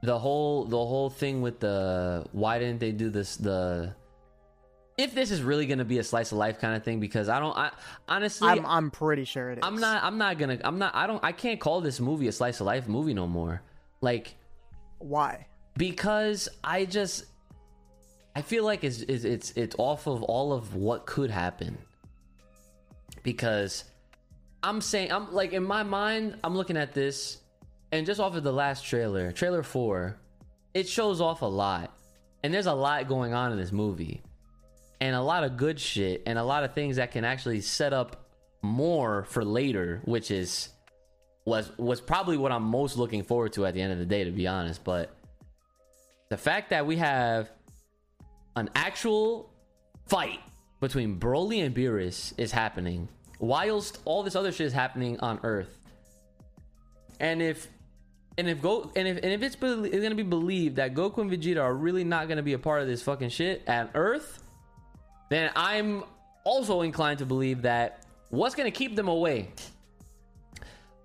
[0.02, 3.94] the whole the whole thing with the why didn't they do this the
[4.96, 7.28] if this is really going to be a slice of life kind of thing because
[7.28, 7.70] I don't I
[8.08, 9.64] honestly I'm, I'm pretty sure it is.
[9.64, 12.28] I'm not I'm not going to I'm not I don't I can't call this movie
[12.28, 13.62] a slice of life movie no more.
[14.00, 14.34] Like
[14.98, 15.46] Why?
[15.76, 17.24] because I just
[18.34, 21.78] I feel like it's it's it's, it's off of all of what could happen.
[23.22, 23.84] Because
[24.62, 27.38] I'm saying I'm like in my mind I'm looking at this
[27.92, 30.16] and just off of the last trailer, trailer 4,
[30.74, 31.96] it shows off a lot.
[32.42, 34.22] And there's a lot going on in this movie.
[35.00, 37.92] And a lot of good shit and a lot of things that can actually set
[37.92, 38.26] up
[38.62, 40.68] more for later, which is
[41.46, 44.24] was was probably what I'm most looking forward to at the end of the day
[44.24, 45.16] to be honest, but
[46.28, 47.50] the fact that we have
[48.60, 49.50] an actual
[50.06, 50.38] fight
[50.80, 55.78] between Broly and Beerus is happening, whilst all this other shit is happening on Earth.
[57.18, 57.66] And if
[58.36, 61.18] and if go and if and if it's, be, it's gonna be believed that Goku
[61.18, 64.42] and Vegeta are really not gonna be a part of this fucking shit at Earth,
[65.30, 66.04] then I'm
[66.44, 69.48] also inclined to believe that what's gonna keep them away?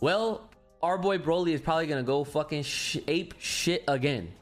[0.02, 0.50] Well,
[0.84, 4.34] our boy Broly is probably gonna go fucking sh- ape shit again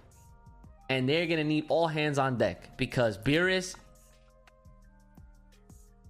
[0.93, 3.75] and they're gonna need all hands on deck because Beerus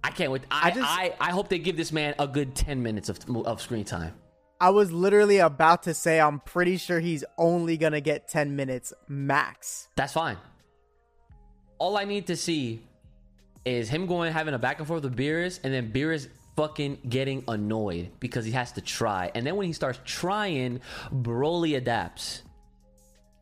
[0.02, 0.42] I can't wait.
[0.50, 3.18] I, I just- I, I hope they give this man a good 10 minutes of,
[3.46, 4.12] of screen time.
[4.60, 8.92] I was literally about to say I'm pretty sure he's only gonna get 10 minutes
[9.08, 9.88] max.
[9.96, 10.36] That's fine.
[11.78, 12.82] All I need to see
[13.64, 17.42] is him going having a back and forth with Beerus, and then Beerus fucking getting
[17.48, 19.30] annoyed because he has to try.
[19.34, 22.42] And then when he starts trying, Broly adapts.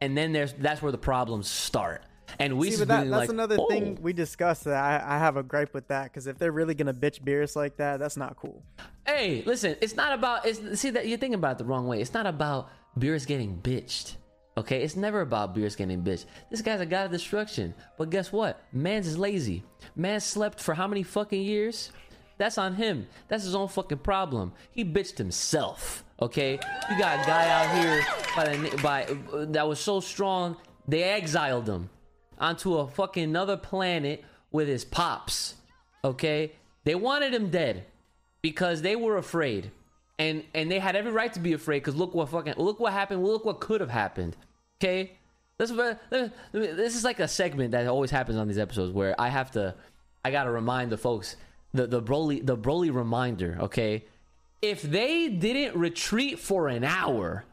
[0.02, 2.02] And then there's that's where the problems start.
[2.40, 4.02] And we See, but that, that's another thing oh.
[4.02, 6.94] we discussed that I, I have a gripe with that because if they're really gonna
[6.94, 8.64] bitch Beerus like that, that's not cool.
[9.06, 12.00] Hey, listen, it's not about it's see that you're thinking about it the wrong way.
[12.00, 14.16] It's not about Beerus getting bitched.
[14.56, 16.26] Okay, it's never about Beerus getting bitched.
[16.50, 17.72] This guy's a god of destruction.
[17.96, 18.60] But guess what?
[18.72, 19.62] Man's is lazy.
[19.94, 21.92] Man slept for how many fucking years?
[22.38, 23.06] That's on him.
[23.28, 24.52] That's his own fucking problem.
[24.70, 26.04] He bitched himself.
[26.20, 26.52] Okay,
[26.90, 31.68] you got a guy out here by the by that was so strong they exiled
[31.68, 31.90] him
[32.38, 35.54] onto a fucking another planet with his pops.
[36.04, 36.52] Okay,
[36.84, 37.86] they wanted him dead
[38.40, 39.70] because they were afraid
[40.18, 42.92] and and they had every right to be afraid because look what fucking look what
[42.92, 44.36] happened look what could have happened
[44.78, 45.12] okay
[45.58, 45.70] this,
[46.52, 49.74] this is like a segment that always happens on these episodes where i have to
[50.24, 51.36] i gotta remind the folks
[51.72, 54.04] the the broly the broly reminder okay
[54.60, 57.44] if they didn't retreat for an hour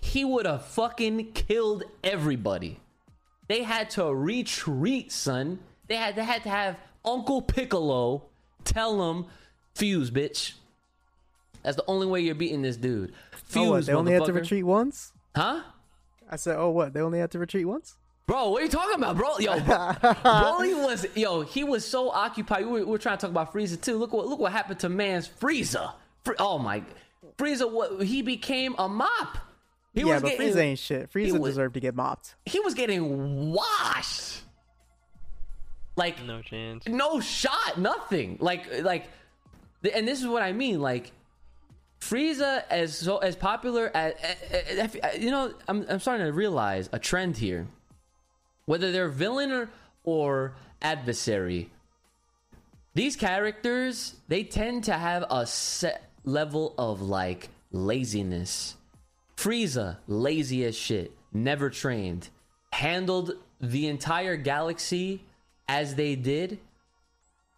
[0.00, 2.80] he would have fucking killed everybody
[3.48, 8.22] they had to retreat son they had they had to have uncle piccolo
[8.64, 9.26] tell them
[9.74, 10.54] fuse bitch
[11.62, 13.12] that's the only way you're beating this dude.
[13.32, 13.86] Fuse, oh, what?
[13.86, 15.12] They only had to retreat once.
[15.36, 15.62] Huh?
[16.28, 16.92] I said, oh, what?
[16.92, 17.96] They only had to retreat once.
[18.30, 19.38] Bro, what are you talking about, bro?
[19.38, 22.64] Yo, Broly was yo, he was so occupied.
[22.64, 23.96] We were, we were trying to talk about Frieza too.
[23.98, 25.94] Look what look what happened to man's Frieza.
[26.24, 26.84] Fri- oh my,
[27.38, 29.36] Frieza, what he became a mop.
[29.94, 31.12] He yeah, was but getting, Frieza ain't shit.
[31.12, 32.36] Frieza was- deserved to get mopped.
[32.46, 34.42] he was getting washed.
[35.96, 36.86] Like No chance.
[36.86, 38.36] no shot, nothing.
[38.40, 39.06] Like like,
[39.92, 40.80] and this is what I mean.
[40.80, 41.10] Like
[42.00, 44.14] Frieza as so as popular as,
[44.78, 47.66] as- as- you know, I'm I'm starting to realize a trend here.
[48.70, 49.68] Whether they're villain or,
[50.04, 51.70] or adversary,
[52.94, 58.76] these characters they tend to have a set level of like laziness.
[59.36, 62.28] Frieza, lazy as shit, never trained,
[62.72, 65.24] handled the entire galaxy
[65.68, 66.60] as they did,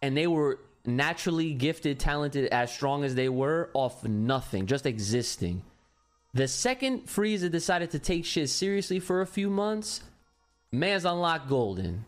[0.01, 5.61] and they were naturally gifted, talented, as strong as they were, off nothing, just existing.
[6.33, 10.01] The second Frieza decided to take shit seriously for a few months,
[10.73, 12.03] man's unlocked Golden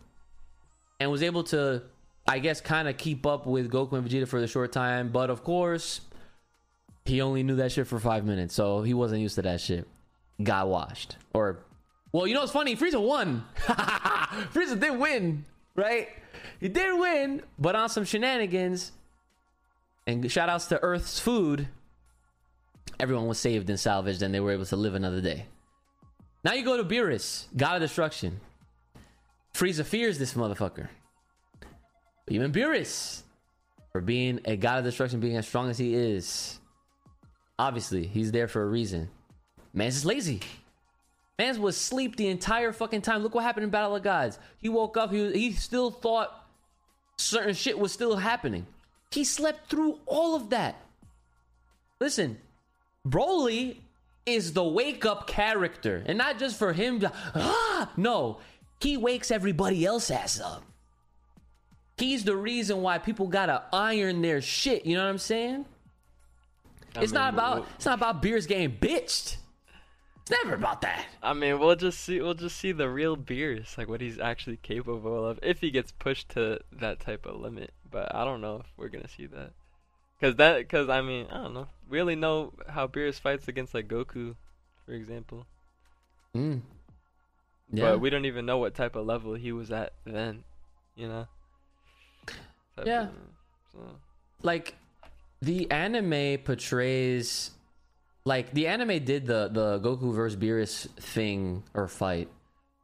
[1.00, 1.82] and was able to,
[2.26, 5.08] I guess, kind of keep up with Goku and Vegeta for the short time.
[5.10, 6.00] But of course,
[7.04, 9.86] he only knew that shit for five minutes, so he wasn't used to that shit.
[10.42, 11.16] Got washed.
[11.32, 11.60] Or,
[12.12, 12.76] well, you know what's funny?
[12.76, 13.44] Frieza won.
[13.56, 15.44] Frieza did win,
[15.76, 16.08] right?
[16.60, 18.92] He did win, but on some shenanigans.
[20.06, 21.68] And shout outs to Earth's food.
[22.98, 25.46] Everyone was saved and salvaged, and they were able to live another day.
[26.44, 28.40] Now you go to Beerus, God of Destruction.
[29.56, 30.88] Frieza fears this motherfucker.
[31.60, 33.22] But even Beerus,
[33.90, 36.58] for being a God of Destruction, being as strong as he is,
[37.58, 39.08] obviously he's there for a reason.
[39.72, 40.40] Man's just lazy.
[41.38, 43.22] Man's was asleep the entire fucking time.
[43.22, 44.38] Look what happened in Battle of Gods.
[44.58, 45.10] He woke up.
[45.10, 46.46] He was, he still thought
[47.16, 48.66] certain shit was still happening.
[49.10, 50.76] He slept through all of that.
[51.98, 52.38] Listen,
[53.06, 53.78] Broly
[54.26, 57.00] is the wake up character, and not just for him.
[57.00, 58.40] To, ah, no,
[58.80, 60.62] he wakes everybody else ass up.
[61.98, 64.84] He's the reason why people gotta iron their shit.
[64.84, 65.64] You know what I'm saying?
[66.94, 69.36] I it's not about we'll- it's not about Beerus getting bitched.
[70.28, 71.06] It's never about that.
[71.22, 72.20] I mean, we'll just see.
[72.20, 75.92] We'll just see the real Beerus, like what he's actually capable of, if he gets
[75.92, 77.72] pushed to that type of limit.
[77.88, 79.52] But I don't know if we're gonna see that,
[80.20, 81.68] cause that, cause I mean, I don't know.
[81.88, 84.34] We only know how Beerus fights against like Goku,
[84.84, 85.46] for example.
[86.34, 86.62] Mm.
[87.72, 87.90] Yeah.
[87.90, 90.44] But we don't even know what type of level he was at then,
[90.94, 91.26] you know.
[92.76, 93.02] Type Yeah.
[93.08, 93.10] of-
[93.72, 93.78] so.
[94.42, 94.74] like
[95.42, 97.50] the anime portrays
[98.24, 102.28] like the anime did the the Goku versus Beerus thing or fight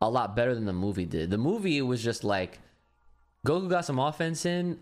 [0.00, 1.30] a lot better than the movie did.
[1.30, 2.58] The movie was just like
[3.46, 4.78] Goku got some offense in,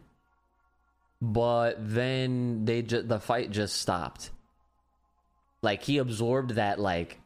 [1.22, 4.30] but then they just the fight just stopped.
[5.62, 7.18] Like he absorbed that like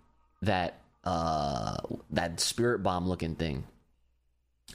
[0.43, 1.77] that uh
[2.11, 3.65] that spirit bomb looking thing.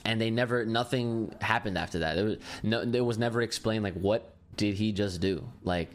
[0.04, 2.16] And they never nothing happened after that.
[2.18, 5.44] It was no it was never explained like what did he just do?
[5.62, 5.90] Like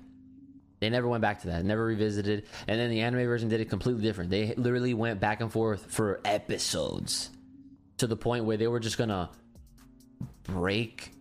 [0.81, 2.45] they never went back to that never revisited.
[2.67, 4.29] And then the anime version did it completely different.
[4.29, 7.29] They literally went back and forth for episodes
[7.97, 9.29] to the point where they were just gonna
[10.43, 11.11] break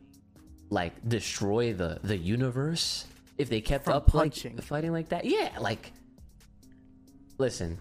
[0.70, 3.07] like destroy the the universe
[3.38, 4.57] if they kept From up punching.
[4.57, 5.24] like fighting like that.
[5.24, 5.92] Yeah, like
[7.38, 7.79] listen,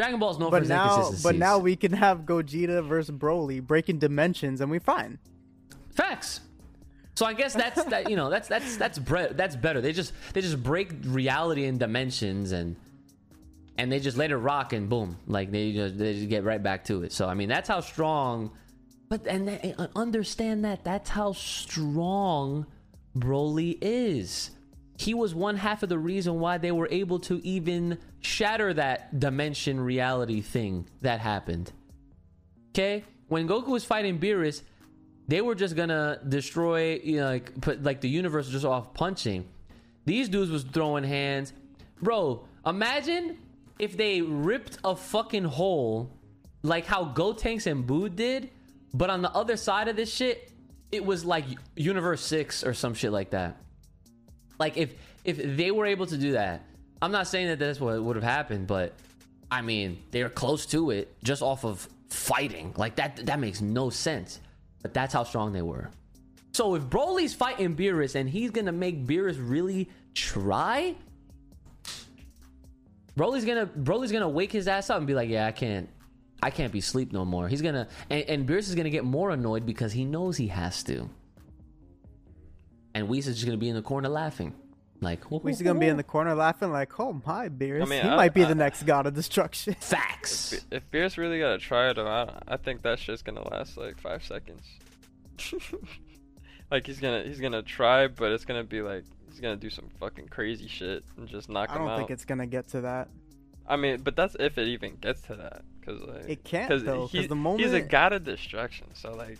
[0.00, 1.22] Dragon Ball's known for But its now, inconsistencies.
[1.22, 5.18] but now we can have Gogeta versus Broly breaking dimensions, and we're fine.
[5.94, 6.40] Facts.
[7.16, 8.08] So I guess that's that.
[8.08, 9.82] You know, that's that's that's bre- that's better.
[9.82, 12.76] They just they just break reality and dimensions and
[13.76, 16.62] and they just let it rock and boom, like they just they just get right
[16.62, 17.12] back to it.
[17.12, 18.52] So I mean, that's how strong.
[19.10, 22.64] But and they, uh, understand that that's how strong
[23.14, 24.50] Broly is.
[25.00, 29.18] He was one half of the reason why they were able to even shatter that
[29.18, 31.72] dimension reality thing that happened.
[32.72, 34.60] Okay, when Goku was fighting Beerus,
[35.26, 39.48] they were just gonna destroy, you know, like put like the universe just off punching.
[40.04, 41.54] These dudes was throwing hands,
[42.02, 42.44] bro.
[42.66, 43.38] Imagine
[43.78, 46.10] if they ripped a fucking hole
[46.62, 48.50] like how Gotenks and Boo did,
[48.92, 50.52] but on the other side of this shit,
[50.92, 53.56] it was like Universe Six or some shit like that.
[54.60, 54.94] Like if
[55.24, 56.62] if they were able to do that,
[57.00, 58.92] I'm not saying that that's what would have happened, but
[59.50, 62.74] I mean they were close to it just off of fighting.
[62.76, 64.38] Like that that makes no sense.
[64.82, 65.90] But that's how strong they were.
[66.52, 70.94] So if Broly's fighting Beerus and he's gonna make Beerus really try,
[73.16, 75.88] Broly's gonna Broly's gonna wake his ass up and be like, "Yeah, I can't,
[76.42, 79.30] I can't be sleep no more." He's gonna and, and Beerus is gonna get more
[79.30, 81.08] annoyed because he knows he has to,
[82.94, 84.54] and Whis is just gonna be in the corner laughing,
[85.00, 87.82] like, We's gonna be in the corner laughing like, "Oh my, Beerus!
[87.82, 91.16] I mean, he I- might be I- the next god of destruction." facts." If Beerus
[91.16, 94.62] really gotta try it, though, I, I think that shit's gonna last like five seconds.
[96.70, 99.88] like he's gonna he's gonna try, but it's gonna be like he's gonna do some
[99.98, 101.84] fucking crazy shit and just knock him out.
[101.84, 103.08] I don't think it's gonna get to that.
[103.66, 106.82] I mean, but that's if it even gets to that, cause like It can't, 'cause
[106.84, 109.38] though, 'cause he- the he's a god of destruction, so like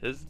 [0.00, 0.24] his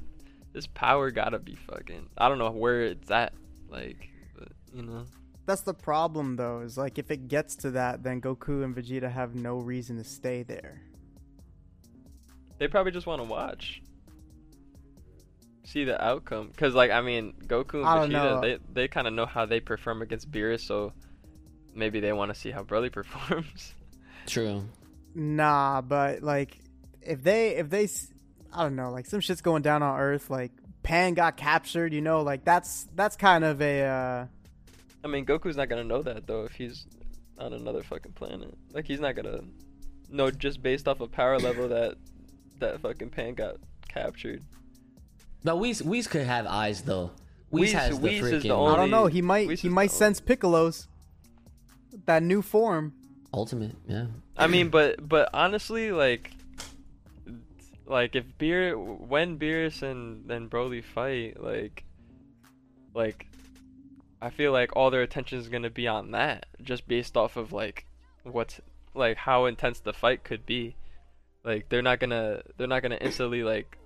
[0.54, 2.08] his power gotta be fucking.
[2.16, 3.32] I don't know where it's at,
[3.68, 5.04] like but, you know.
[5.44, 6.60] That's the problem, though.
[6.60, 10.04] Is like if it gets to that, then Goku and Vegeta have no reason to
[10.04, 10.80] stay there.
[12.58, 13.82] They probably just want to watch,
[15.64, 16.52] see the outcome.
[16.56, 18.40] Cause like I mean, Goku and Vegeta, know.
[18.40, 20.92] they they kind of know how they perform against Beerus, so
[21.74, 23.74] maybe they want to see how Broly performs.
[24.26, 24.64] True.
[25.14, 26.58] Nah, but like
[27.00, 28.12] if they if they s-
[28.52, 32.00] I don't know, like some shit's going down on Earth, like Pan got captured, you
[32.00, 34.26] know, like that's that's kind of a uh
[35.04, 36.86] I mean, Goku's not gonna know that though if he's
[37.38, 38.54] on another fucking planet.
[38.72, 39.40] Like he's not gonna
[40.10, 41.96] know just based off of power level that
[42.58, 43.56] that fucking Pan got
[43.88, 44.42] captured.
[45.44, 47.10] But Whis Whis could have eyes though.
[47.50, 49.68] Whis, Whis- has the Whis is the freaking I don't know, he might Whis he
[49.68, 50.88] might the sense Piccolo's
[52.06, 52.94] that new form.
[53.34, 53.74] ultimate.
[53.86, 54.06] Yeah.
[54.36, 56.30] I mean, but but honestly, like
[57.92, 61.84] like if Beer when Beerus and and Broly fight, like
[62.94, 63.26] like
[64.20, 67.52] I feel like all their attention is gonna be on that, just based off of
[67.52, 67.86] like
[68.24, 68.60] what's
[68.94, 70.74] like how intense the fight could be.
[71.44, 73.78] Like they're not gonna they're not gonna instantly like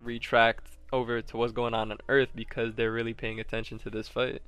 [0.00, 4.08] retract over to what's going on on Earth because they're really paying attention to this
[4.08, 4.42] fight.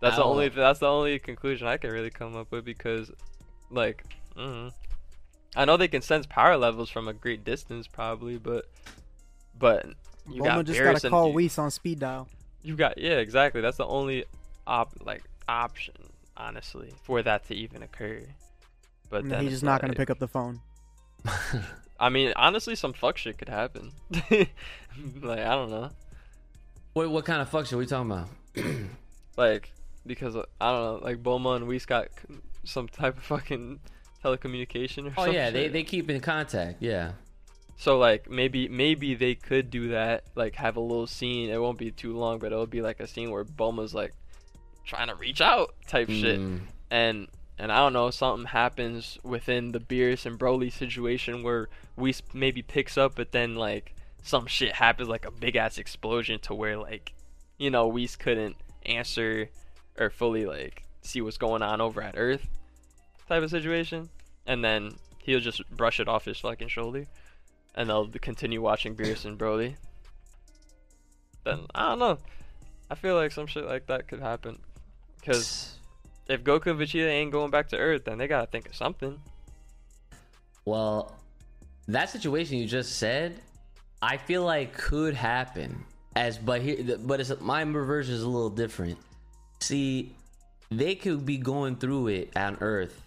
[0.00, 3.10] That's the only that's the only conclusion I can really come up with because
[3.70, 4.04] like
[4.36, 4.72] mm,
[5.56, 8.66] I know they can sense power levels from a great distance probably, but
[9.58, 9.86] but
[10.28, 12.28] you Bulma got just Beerus gotta call you- Whis on speed dial.
[12.62, 13.60] you got yeah, exactly.
[13.60, 14.24] That's the only
[14.66, 15.94] op like option,
[16.36, 18.22] honestly, for that to even occur.
[19.10, 20.60] But And then he's just not gonna pick up the phone.
[22.00, 23.92] I mean, honestly, some fuck shit could happen.
[24.30, 25.90] like I don't know,
[26.94, 28.28] What what kind of fuck shit are we talking about?
[29.36, 29.70] like
[30.06, 32.08] because uh, I don't know, like Bulma and Whis got
[32.64, 33.78] some type of fucking
[34.24, 35.72] telecommunication or Oh yeah, they shit.
[35.72, 36.82] they keep in contact.
[36.82, 37.12] Yeah.
[37.76, 41.50] So like maybe maybe they could do that, like have a little scene.
[41.50, 44.12] It won't be too long, but it'll be like a scene where Bulma's like
[44.84, 46.38] trying to reach out type shit.
[46.40, 46.60] Mm.
[46.90, 52.22] and and I don't know, something happens within the Beerus and Broly situation where Whis
[52.32, 56.54] maybe picks up, but then like some shit happens, like a big ass explosion, to
[56.54, 57.12] where like,
[57.58, 58.56] you know, Whis couldn't
[58.86, 59.50] answer
[59.98, 62.48] or fully like see what's going on over at Earth,
[63.28, 64.08] type of situation,
[64.46, 67.06] and then he'll just brush it off his fucking shoulder,
[67.74, 69.76] and they'll continue watching Beerus and Broly.
[71.44, 72.18] Then I don't know.
[72.90, 74.58] I feel like some shit like that could happen,
[75.18, 75.78] because
[76.28, 79.20] if Goku and Vegeta ain't going back to Earth, then they gotta think of something.
[80.64, 81.14] Well,
[81.88, 83.40] that situation you just said,
[84.00, 85.84] I feel like could happen.
[86.16, 88.98] As but here, but it's my version is a little different.
[89.60, 90.14] See,
[90.70, 93.02] they could be going through it on Earth.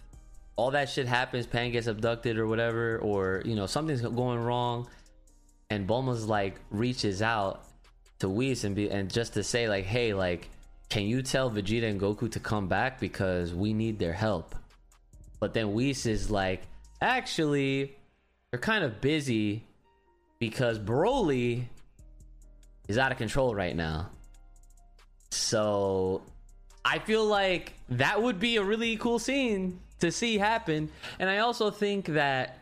[0.58, 1.46] All that shit happens.
[1.46, 4.88] Pan gets abducted or whatever, or you know something's going wrong,
[5.70, 7.64] and Bulma's like reaches out,
[8.18, 10.48] to Whis and be and just to say like, hey, like,
[10.88, 14.56] can you tell Vegeta and Goku to come back because we need their help?
[15.38, 16.62] But then Whis is like,
[17.00, 17.96] actually,
[18.50, 19.64] they're kind of busy
[20.40, 21.66] because Broly
[22.88, 24.10] is out of control right now.
[25.30, 26.22] So
[26.84, 30.90] I feel like that would be a really cool scene to see happen.
[31.18, 32.58] And I also think that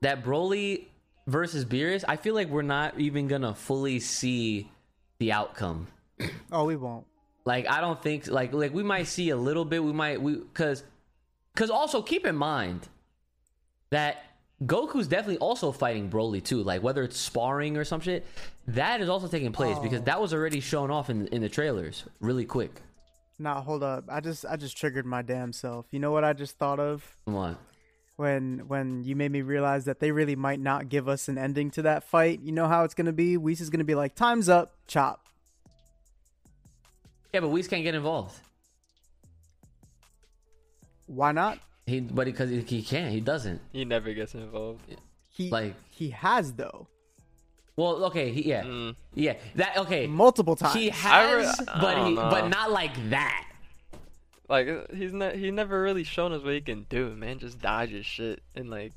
[0.00, 0.86] that Broly
[1.26, 4.70] versus Beerus, I feel like we're not even gonna fully see
[5.18, 5.88] the outcome.
[6.50, 7.04] Oh, we won't.
[7.44, 9.82] Like I don't think like like we might see a little bit.
[9.84, 10.82] We might we because
[11.54, 12.88] because also keep in mind
[13.90, 14.24] that
[14.64, 16.62] Goku's definitely also fighting Broly too.
[16.62, 18.26] Like whether it's sparring or some shit,
[18.68, 19.82] that is also taking place oh.
[19.82, 20.04] because Oh.
[20.04, 22.82] that was already shown off in in the trailers really quick.
[23.38, 24.04] Nah, hold up.
[24.08, 25.86] I just I just triggered my damn self.
[25.90, 27.56] You know what I just thought of Come on.
[28.16, 31.70] when when you made me realize that they really might not give us an ending
[31.72, 32.40] to that fight.
[32.42, 33.36] You know how it's gonna be?
[33.36, 35.24] Whis is gonna be like, "Time's up, chop."
[37.32, 38.34] Yeah, but Whis can't get involved.
[41.06, 41.58] Why not?
[41.86, 43.60] He but because he, he can't, he doesn't.
[43.72, 44.82] He never gets involved.
[45.30, 46.88] He Like- he has though
[47.78, 48.96] Well, okay, he, yeah, Mm.
[49.14, 49.34] yeah.
[49.54, 50.08] That okay.
[50.08, 50.74] multiple times.
[50.74, 52.28] He I has, re- but he, know.
[52.28, 53.46] but not like that.
[54.48, 55.36] Like he's not.
[55.36, 57.14] He never really shown us what he can do.
[57.14, 58.94] Man, just dodges shit and like.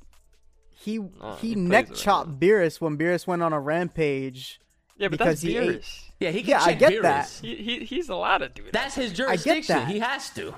[0.72, 1.96] he Oh, he he neck around.
[1.96, 4.60] chopped Beerus when Beerus went on a rampage.
[4.98, 6.02] Yeah, but Because that's he ate- Beerus.
[6.20, 7.02] Yeah, he can Yeah, I get Beerus.
[7.04, 7.30] that.
[7.44, 8.74] He, he he's allowed to do that.
[8.74, 9.52] That's his jurisdiction.
[9.52, 9.88] I get that.
[9.94, 10.56] He has to.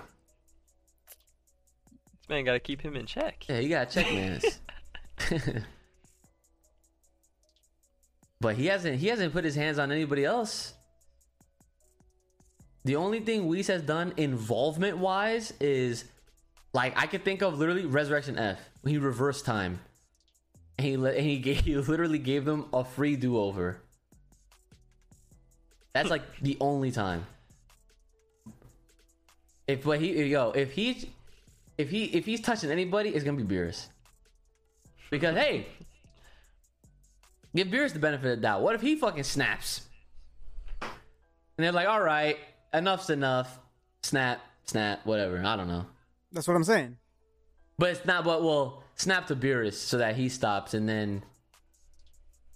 [2.22, 3.44] This man got to keep him in check.
[3.50, 4.60] Yeah, you gotta check Mans.
[8.44, 10.74] but he hasn't he hasn't put his hands on anybody else.
[12.84, 16.04] The only thing Whis has done involvement wise is
[16.74, 18.60] like I could think of literally Resurrection F.
[18.86, 19.80] He reversed time.
[20.78, 23.80] And he and he gave, he literally gave them a free do over.
[25.94, 27.26] That's like the only time.
[29.68, 31.10] If but he yo if he
[31.78, 33.88] if he if he's touching anybody, it's gonna be Beerus.
[35.10, 35.68] Because hey,
[37.56, 38.62] give Beerus the benefit of the doubt.
[38.62, 39.82] What if he fucking snaps?
[40.82, 40.92] And
[41.58, 42.38] they're like, all right,
[42.74, 43.60] enough's enough.
[44.02, 45.42] Snap, snap, whatever.
[45.44, 45.86] I don't know.
[46.32, 46.98] That's what I'm saying.
[47.78, 48.26] But it's not.
[48.26, 51.24] But well, snap to Beerus so that he stops, and then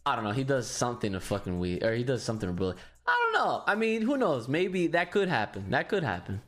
[0.05, 0.31] I don't know.
[0.31, 2.75] He does something to fucking we, or he does something to Billy.
[3.05, 3.63] I don't know.
[3.65, 4.47] I mean, who knows?
[4.47, 5.71] Maybe that could happen.
[5.71, 6.41] That could happen.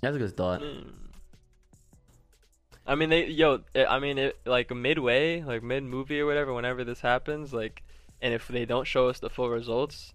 [0.00, 0.62] That's a good thought.
[0.62, 0.88] Hmm.
[2.90, 3.60] I mean, they yo.
[3.76, 6.52] eh, I mean, it like midway, like mid movie or whatever.
[6.52, 7.84] Whenever this happens, like,
[8.20, 10.12] and if they don't show us the full results,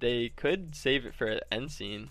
[0.00, 2.08] they could save it for an end scene.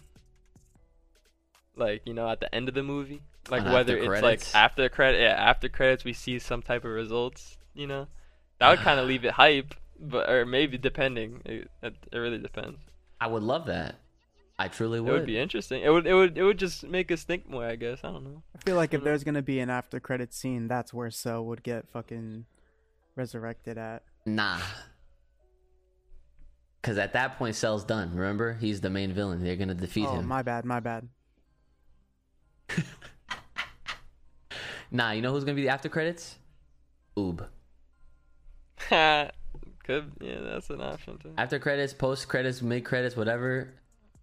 [1.76, 4.54] Like you know, at the end of the movie, like On whether it's credits?
[4.54, 7.58] like after credit, yeah, after credits, we see some type of results.
[7.74, 8.08] You know,
[8.60, 11.42] that would kind of leave it hype, but or maybe depending.
[11.46, 12.78] It, it really depends.
[13.20, 13.96] I would love that.
[14.62, 15.10] I truly would.
[15.10, 15.20] It would.
[15.22, 15.82] would be interesting.
[15.82, 16.06] It would.
[16.06, 16.38] It would.
[16.38, 17.66] It would just make us think more.
[17.66, 18.02] I guess.
[18.04, 18.44] I don't know.
[18.56, 21.64] I feel like if there's gonna be an after credit scene, that's where Cell would
[21.64, 22.46] get fucking
[23.16, 24.04] resurrected at.
[24.26, 24.60] Nah.
[26.82, 28.16] Because at that point, Cell's done.
[28.16, 29.44] Remember, he's the main villain.
[29.44, 30.28] They're gonna defeat oh, him.
[30.28, 31.08] my bad, my bad.
[34.92, 36.36] Nah, you know who's gonna be the after credits?
[37.18, 37.48] Oob.
[39.84, 41.34] Could yeah, that's an option too.
[41.38, 43.74] After credits, post credits, mid credits, whatever.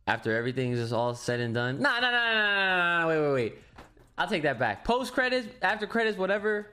[0.09, 1.83] After everything is all said and done.
[1.83, 3.59] Nah, nah, nah, nah, nah, nah, nah, wait, wait, wait.
[4.17, 4.83] I'll take that back.
[4.83, 6.69] Post credits, after credits, whatever.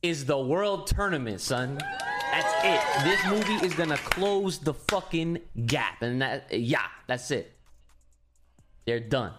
[0.00, 1.78] Is the world tournament, son.
[2.30, 3.04] That's it.
[3.04, 7.52] This movie is gonna close the fucking gap, and that yeah, that's it.
[8.86, 9.32] They're done.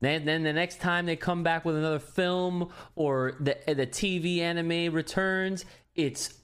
[0.00, 4.40] Then, then the next time they come back with another film or the the TV
[4.40, 5.64] anime returns,
[5.94, 6.34] it's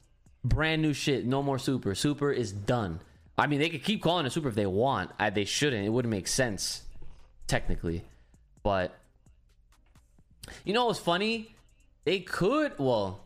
[0.45, 1.27] brand new shit.
[1.27, 1.97] No more Super.
[1.97, 3.01] Super is done.
[3.41, 5.13] I mean, they could keep calling it Super if they want.
[5.19, 5.87] I, they shouldn't.
[5.87, 6.83] It wouldn't make sense
[7.47, 8.05] technically,
[8.63, 8.95] but
[10.63, 11.55] you know what's funny?
[12.05, 12.79] They could.
[12.79, 13.25] Well,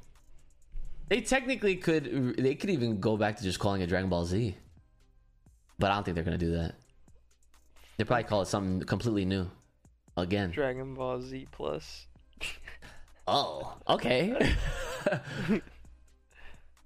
[1.08, 2.36] they technically could.
[2.38, 4.56] They could even go back to just calling it Dragon Ball Z,
[5.80, 6.76] but I don't think they're gonna do that.
[7.96, 9.50] They probably call it something completely new.
[10.16, 10.52] Again.
[10.52, 12.06] Dragon Ball Z Plus.
[13.26, 14.54] Oh, okay.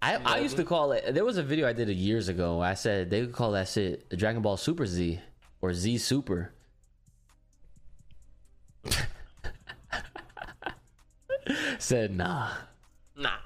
[0.01, 1.12] I, I used to call it.
[1.12, 2.61] There was a video I did years ago.
[2.61, 5.20] I said they could call that shit Dragon Ball Super Z
[5.61, 6.53] or Z Super.
[11.78, 12.51] said nah.
[13.16, 13.38] Nah.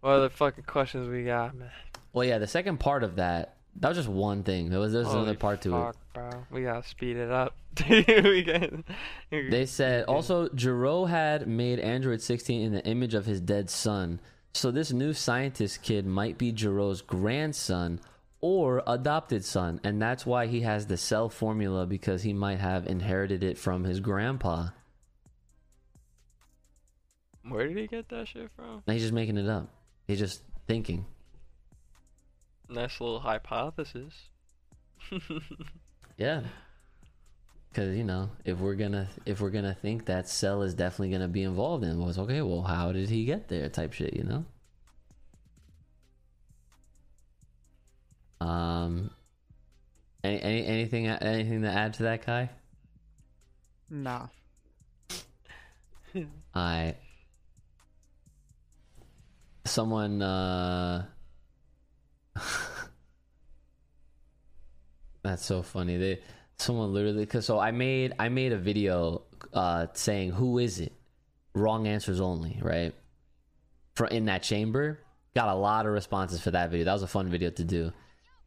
[0.00, 1.70] What other fucking questions we got, man?
[2.12, 4.70] Well, yeah, the second part of that that was just one thing.
[4.70, 5.80] There was there was another part to it.
[5.80, 6.30] fuck, bro.
[6.50, 7.54] We gotta speed it up.
[7.76, 14.20] They said also Gero had made Android 16 in the image of his dead son.
[14.54, 18.00] So this new scientist kid might be Gero's grandson
[18.40, 22.86] or adopted son, and that's why he has the cell formula because he might have
[22.86, 24.68] inherited it from his grandpa.
[27.48, 28.82] Where did he get that shit from?
[28.86, 29.68] Now he's just making it up.
[30.06, 31.06] He's just thinking.
[32.68, 34.14] Nice little hypothesis.
[36.18, 36.42] Yeah.
[37.74, 41.28] Cause you know, if we're gonna if we're gonna think that Cell is definitely gonna
[41.28, 43.68] be involved in was okay, well, how did he get there?
[43.70, 44.44] Type shit, you know.
[48.46, 49.10] Um.
[50.24, 52.50] Any, any anything anything to add to that, guy
[53.88, 54.26] Nah.
[56.54, 56.94] I.
[59.64, 60.20] Someone.
[60.22, 61.06] uh
[65.22, 65.96] That's so funny.
[65.96, 66.20] They
[66.62, 70.92] someone literally because so I made I made a video uh saying who is it?
[71.54, 72.94] Wrong answers only, right?
[73.94, 75.00] For in that chamber,
[75.34, 76.84] got a lot of responses for that video.
[76.84, 77.92] That was a fun video to do.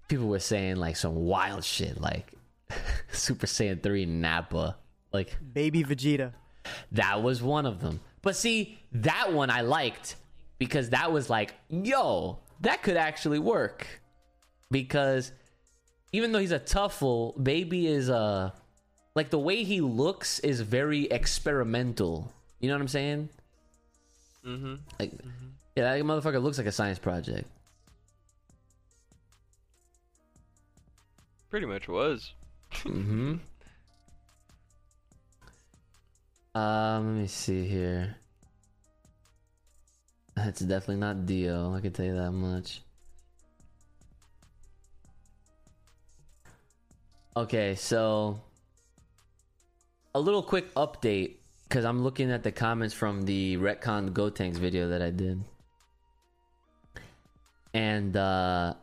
[0.07, 2.33] People were saying like some wild shit, like
[3.11, 4.77] Super Saiyan three Nappa,
[5.13, 6.33] like Baby Vegeta.
[6.91, 7.99] that was one of them.
[8.21, 10.15] But see, that one I liked
[10.57, 13.85] because that was like, yo, that could actually work.
[14.71, 15.31] Because
[16.15, 18.51] even though he's a Tuffle, baby is uh
[19.15, 22.31] like the way he looks is very experimental.
[22.59, 23.29] You know what I'm saying?
[24.45, 24.75] mm-hmm.
[24.99, 25.11] Like
[25.75, 27.49] yeah, that motherfucker looks like a science project.
[31.49, 32.33] Pretty much was.
[32.71, 33.35] Mm-hmm.
[36.55, 38.15] Um, let me see here.
[40.37, 41.73] That's definitely not Dio.
[41.73, 42.81] I can tell you that much.
[47.37, 48.39] Okay, so
[50.13, 51.35] a little quick update
[51.67, 55.43] because I'm looking at the comments from the retcon Gotenks video that I did,
[57.73, 58.75] and uh,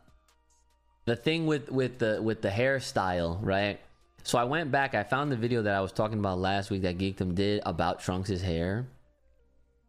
[1.06, 3.80] the thing with with the with the hairstyle, right?
[4.22, 4.94] So I went back.
[4.94, 8.00] I found the video that I was talking about last week that Geekdom did about
[8.00, 8.86] Trunks' hair,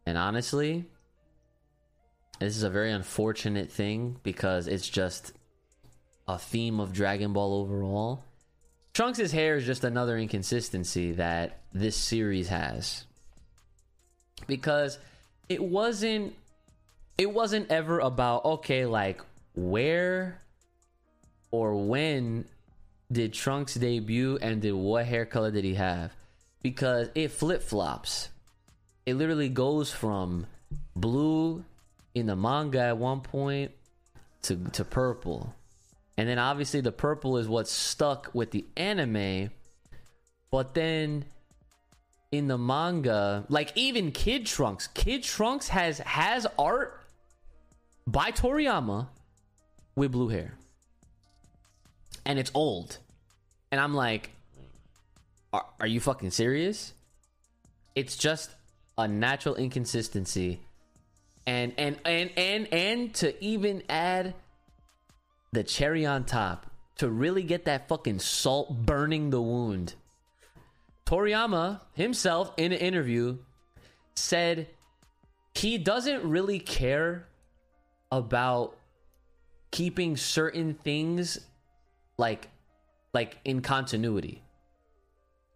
[0.06, 0.86] and honestly,
[2.40, 5.34] this is a very unfortunate thing because it's just
[6.26, 8.24] a theme of Dragon Ball overall.
[8.94, 13.04] Trunks' hair is just another inconsistency that this series has.
[14.46, 14.98] Because
[15.48, 16.34] it wasn't
[17.18, 19.20] it wasn't ever about okay, like
[19.54, 20.38] where
[21.50, 22.44] or when
[23.10, 26.12] did Trunks debut and did what hair color did he have?
[26.62, 28.28] Because it flip-flops.
[29.06, 30.46] It literally goes from
[30.96, 31.64] blue
[32.14, 33.72] in the manga at one point
[34.42, 35.52] to to purple.
[36.16, 39.50] And then obviously the purple is what's stuck with the anime.
[40.50, 41.24] But then
[42.30, 47.00] in the manga, like even Kid Trunks, Kid Trunks has has art
[48.06, 49.08] by Toriyama
[49.96, 50.54] with blue hair.
[52.24, 52.98] And it's old.
[53.70, 54.30] And I'm like,
[55.52, 56.92] are, are you fucking serious?
[57.94, 58.50] It's just
[58.96, 60.60] a natural inconsistency.
[61.46, 64.34] And and and and and to even add
[65.54, 69.94] the cherry on top to really get that fucking salt burning the wound.
[71.06, 73.38] Toriyama himself in an interview
[74.14, 74.68] said
[75.54, 77.26] he doesn't really care
[78.10, 78.76] about
[79.70, 81.38] keeping certain things
[82.16, 82.48] like
[83.12, 84.42] like in continuity.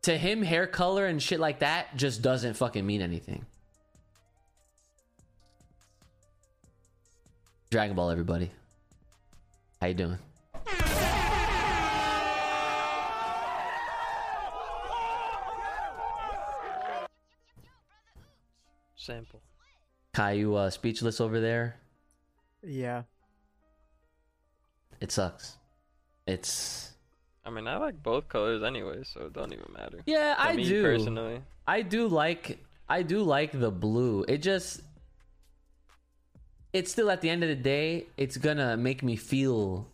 [0.02, 3.44] To him hair color and shit like that just doesn't fucking mean anything.
[7.70, 8.50] Dragon Ball everybody.
[9.80, 10.18] How you doing?
[18.96, 19.40] Sample.
[20.12, 21.76] Kai, you uh, speechless over there?
[22.62, 23.02] Yeah.
[25.00, 25.56] It sucks.
[26.26, 26.92] It's
[27.44, 30.00] I mean, I like both colors anyway, so it don't even matter.
[30.06, 30.82] yeah, To I me do.
[30.82, 31.40] personally.
[31.66, 32.58] I do like
[32.88, 34.24] I do like the blue.
[34.28, 34.80] It just
[36.78, 39.88] it's still at the end of the day, it's gonna make me feel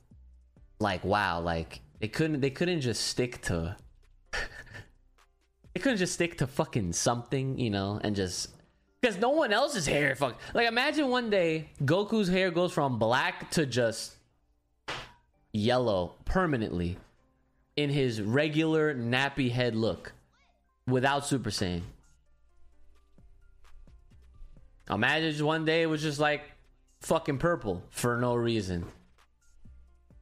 [0.78, 3.74] like wow, like they couldn't they couldn't just stick to
[4.32, 8.50] they couldn't just stick to fucking something, you know, and just
[9.00, 13.50] because no one else's hair fuck like imagine one day Goku's hair goes from black
[13.50, 14.16] to just
[15.52, 16.96] yellow permanently
[17.76, 20.12] in his regular nappy head look
[20.86, 21.82] without Super Saiyan.
[24.90, 26.42] Imagine one day it was just like
[27.04, 28.86] fucking purple for no reason.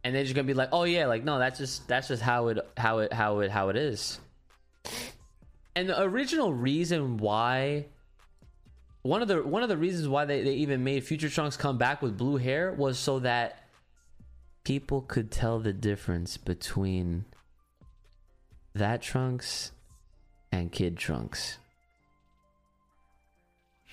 [0.04, 2.48] And they're just gonna be like, oh yeah, like no, that's just that's just how
[2.48, 4.18] it how it how it how it is.
[5.74, 7.86] And the original reason why
[9.02, 11.78] one of the one of the reasons why they, they even made Future Trunks come
[11.78, 13.58] back with blue hair was so that
[14.64, 17.24] people could tell the difference between
[18.74, 19.70] that Trunks
[20.50, 21.58] and Kid Trunks.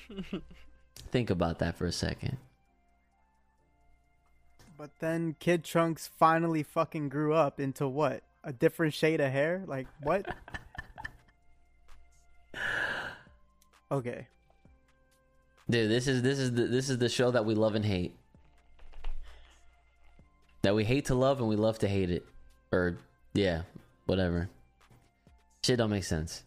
[1.12, 2.38] Think about that for a second.
[4.80, 8.24] But then Kid Trunks finally fucking grew up into what?
[8.46, 9.62] A different shade of hair?
[9.68, 10.26] Like what?
[13.92, 14.28] okay.
[15.70, 18.16] Dude, this is this is the this is the show that we love and hate.
[20.62, 22.26] That we hate to love and we love to hate it.
[22.72, 23.00] Or
[23.34, 23.64] yeah,
[24.06, 24.50] whatever.
[25.62, 26.46] Shit don't make sense.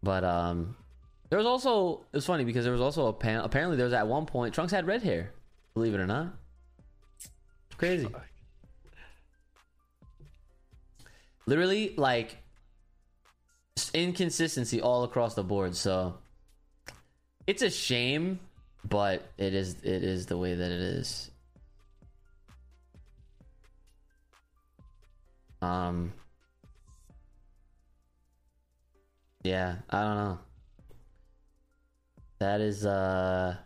[0.00, 0.76] But um
[1.28, 3.94] there was also it was funny because there was also a pan apparently there was
[3.94, 5.32] at one point Trunks had red hair.
[5.74, 6.36] Believe it or not.
[7.82, 8.06] Crazy.
[11.46, 12.36] Literally like
[13.92, 16.14] inconsistency all across the board, so
[17.48, 18.38] it's a shame,
[18.88, 21.32] but it is it is the way that it is.
[25.60, 26.12] Um
[29.42, 30.38] Yeah, I don't know.
[32.38, 33.56] That is uh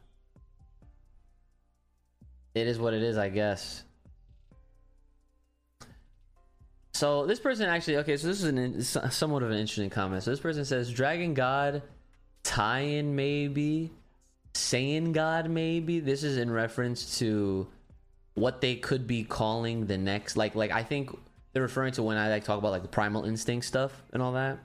[2.54, 3.82] it is what it is, I guess.
[6.96, 10.22] So this person actually okay, so this is an somewhat of an interesting comment.
[10.22, 11.82] So this person says Dragon God
[12.42, 13.90] tie-in maybe
[14.54, 16.00] Saiyan God maybe.
[16.00, 17.66] This is in reference to
[18.32, 21.10] what they could be calling the next like like I think
[21.52, 24.32] they're referring to when I like talk about like the primal instinct stuff and all
[24.32, 24.58] that.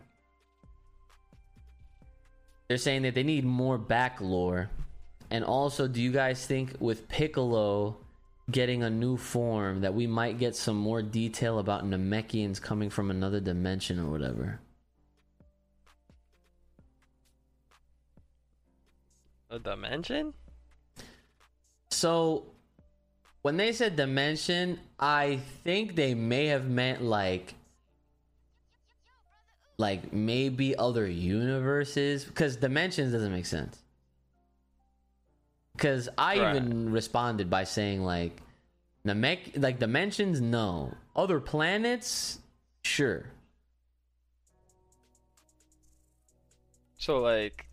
[2.70, 4.70] They're saying that they need more back lore.
[5.30, 7.98] And also, do you guys think with Piccolo
[8.50, 13.12] getting a new form that we might get some more detail about Namekians coming from
[13.12, 14.60] another dimension or whatever?
[19.50, 20.34] A dimension?
[21.90, 22.46] So
[23.42, 27.56] when they said dimension, I think they may have meant like
[29.78, 33.81] like maybe other universes because dimensions doesn't make sense.
[35.82, 36.56] Because I Right.
[36.58, 38.40] even responded by saying like
[39.04, 40.96] Namek like dimensions, no.
[41.16, 42.38] Other planets,
[42.84, 43.26] sure.
[47.00, 47.66] So like,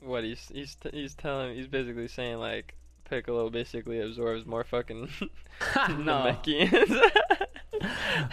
[0.00, 2.74] what he's he's t- he's telling he's basically saying like
[3.08, 5.08] Piccolo basically absorbs more fucking
[5.60, 7.10] Namekians.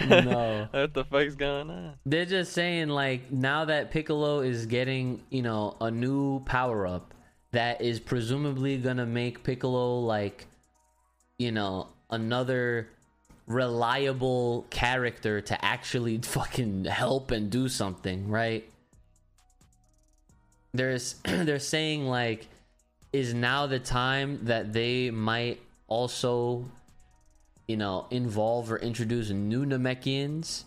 [0.09, 0.67] No.
[0.71, 1.93] what the fuck's going on?
[2.05, 7.13] They're just saying like now that Piccolo is getting, you know, a new power up
[7.51, 10.47] that is presumably gonna make Piccolo like,
[11.37, 12.87] you know, another
[13.47, 18.69] reliable character to actually fucking help and do something, right?
[20.73, 22.47] There's they're saying like
[23.11, 26.65] is now the time that they might also
[27.67, 30.63] you know involve or introduce new Namekians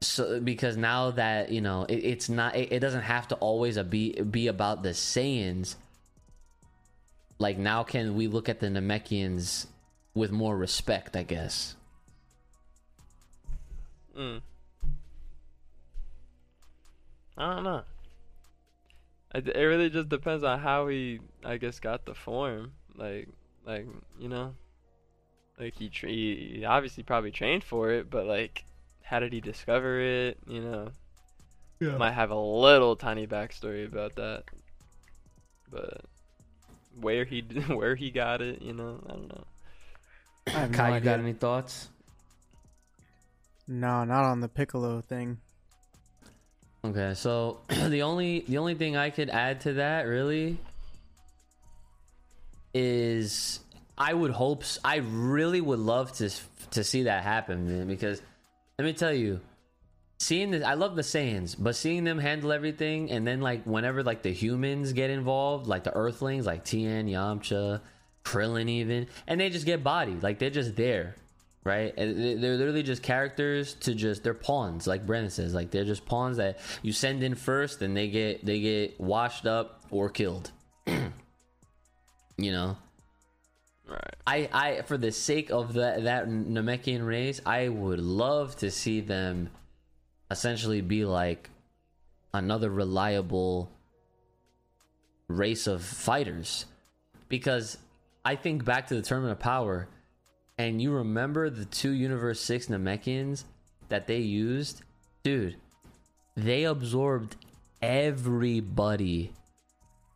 [0.00, 3.78] so because now that you know it, it's not it, it doesn't have to always
[3.78, 5.76] be be about the Saiyans
[7.38, 9.66] like now can we look at the Namekians
[10.14, 11.76] with more respect I guess
[14.16, 14.40] Mm.
[17.36, 17.82] I don't know.
[19.32, 22.72] I d- it really just depends on how he, I guess, got the form.
[22.94, 23.28] Like,
[23.66, 23.86] like
[24.18, 24.54] you know,
[25.60, 28.64] like he, tra- he obviously probably trained for it, but like,
[29.06, 30.38] how did he discover it?
[30.48, 30.88] You know,
[31.80, 31.96] Yeah.
[31.96, 34.44] might have a little tiny backstory about that,
[35.70, 36.00] but
[37.00, 39.44] where he where he got it, you know, I don't know.
[40.48, 41.88] I have no Kai you got any thoughts
[43.68, 45.38] No, not on the Piccolo thing.
[46.84, 50.58] Okay, so the only the only thing I could add to that really
[52.74, 53.60] is
[53.98, 56.30] I would hope I really would love to
[56.72, 58.20] to see that happen, man, because
[58.78, 59.40] let me tell you,
[60.18, 64.02] seeing this I love the Saiyans, but seeing them handle everything and then like whenever
[64.02, 67.80] like the humans get involved, like the Earthlings, like Tien, Yamcha,
[68.24, 71.16] Krillin even, and they just get bodied, like they're just there
[71.64, 71.92] right?
[71.96, 75.52] And they- they're literally just characters to just they're pawns, like Brennan says.
[75.52, 79.46] Like they're just pawns that you send in first, and they get they get washed
[79.46, 80.52] up or killed.
[80.86, 82.76] you know,
[83.88, 84.16] Right.
[84.26, 89.00] I I for the sake of that that Namekian race, I would love to see
[89.00, 89.50] them
[90.30, 91.50] essentially be like
[92.34, 93.70] another reliable
[95.28, 96.66] race of fighters
[97.28, 97.78] because
[98.24, 99.88] I think back to the tournament of power
[100.58, 103.44] and you remember the two universe 6 Namekians
[103.88, 104.82] that they used
[105.22, 105.56] dude
[106.36, 107.36] they absorbed
[107.82, 109.32] everybody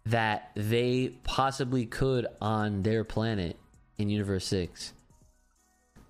[0.06, 3.56] that they possibly could on their planet
[3.98, 4.92] in Universe 6.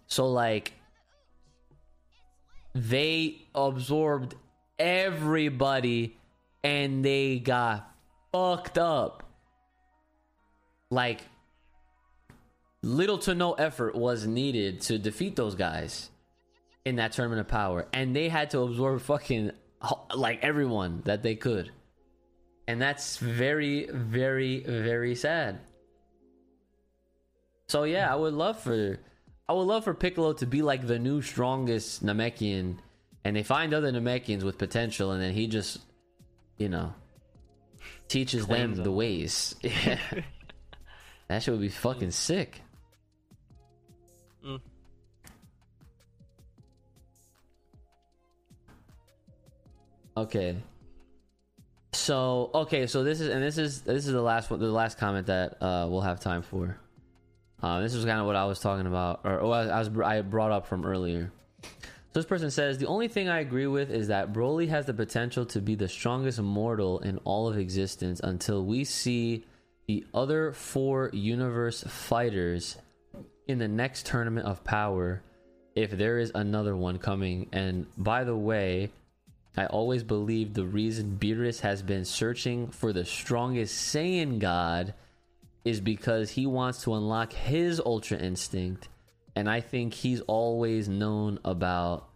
[0.07, 0.73] So, like,
[2.75, 4.35] they absorbed
[4.79, 6.19] everybody
[6.63, 7.93] and they got
[8.33, 9.25] fucked up.
[10.91, 11.21] Like,
[12.83, 16.11] little to no effort was needed to defeat those guys
[16.85, 17.87] in that tournament of power.
[17.93, 19.53] And they had to absorb fucking
[20.15, 21.71] like everyone that they could.
[22.71, 25.59] And that's very, very, very sad.
[27.67, 28.97] So yeah, I would love for
[29.49, 32.79] I would love for Piccolo to be like the new strongest Namekian
[33.25, 35.81] and they find other Namekians with potential and then he just
[36.59, 36.95] you know
[38.07, 39.57] teaches them, Claims the ways.
[39.65, 39.99] Yeah.
[41.27, 42.61] that shit would be fucking sick.
[44.47, 44.61] Mm.
[50.17, 50.57] Okay.
[52.11, 54.99] So okay, so this is and this is this is the last one, the last
[54.99, 56.77] comment that uh, we'll have time for.
[57.63, 60.21] Uh, this is kind of what I was talking about, or, or I was I
[60.23, 61.31] brought up from earlier.
[61.63, 61.69] So
[62.15, 65.47] this person says the only thing I agree with is that Broly has the potential
[65.47, 69.45] to be the strongest mortal in all of existence until we see
[69.87, 72.77] the other four universe fighters
[73.47, 75.23] in the next tournament of power,
[75.77, 77.49] if there is another one coming.
[77.53, 78.91] And by the way,
[79.57, 84.95] I always believed the reason Beerus has been searching for the strongest Saiyan god
[85.65, 88.89] is because he wants to unlock his Ultra Instinct.
[89.37, 92.09] And I think he's always known about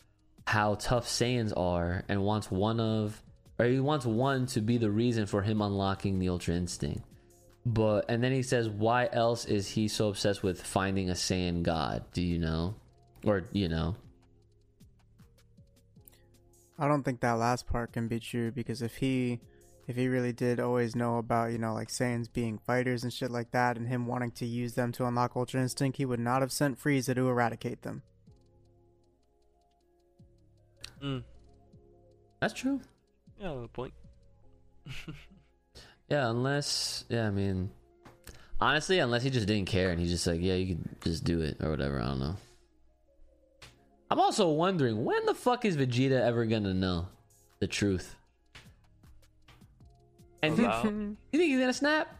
[0.46, 3.22] how tough Saiyans are and wants one of,
[3.58, 7.02] or he wants one to be the reason for him unlocking the Ultra Instinct.
[7.66, 11.62] But, and then he says, why else is he so obsessed with finding a Saiyan
[11.62, 12.04] god?
[12.12, 12.74] Do you know?
[13.24, 13.96] Or, you know?
[16.78, 19.40] I don't think that last part can be true because if he
[19.86, 23.30] if he really did always know about, you know, like Saiyans being fighters and shit
[23.30, 26.40] like that and him wanting to use them to unlock Ultra Instinct, he would not
[26.40, 28.02] have sent Frieza to eradicate them.
[31.02, 31.22] Mm.
[32.40, 32.80] That's true.
[33.38, 33.94] Yeah, the point.
[36.10, 37.70] Yeah, unless yeah, I mean
[38.60, 41.40] honestly, unless he just didn't care and he's just like, yeah, you could just do
[41.40, 42.36] it or whatever, I don't know.
[44.10, 47.08] I'm also wondering when the fuck is Vegeta ever gonna know
[47.58, 48.16] the truth?
[50.42, 50.64] And you,
[51.32, 52.16] you think he's gonna snap?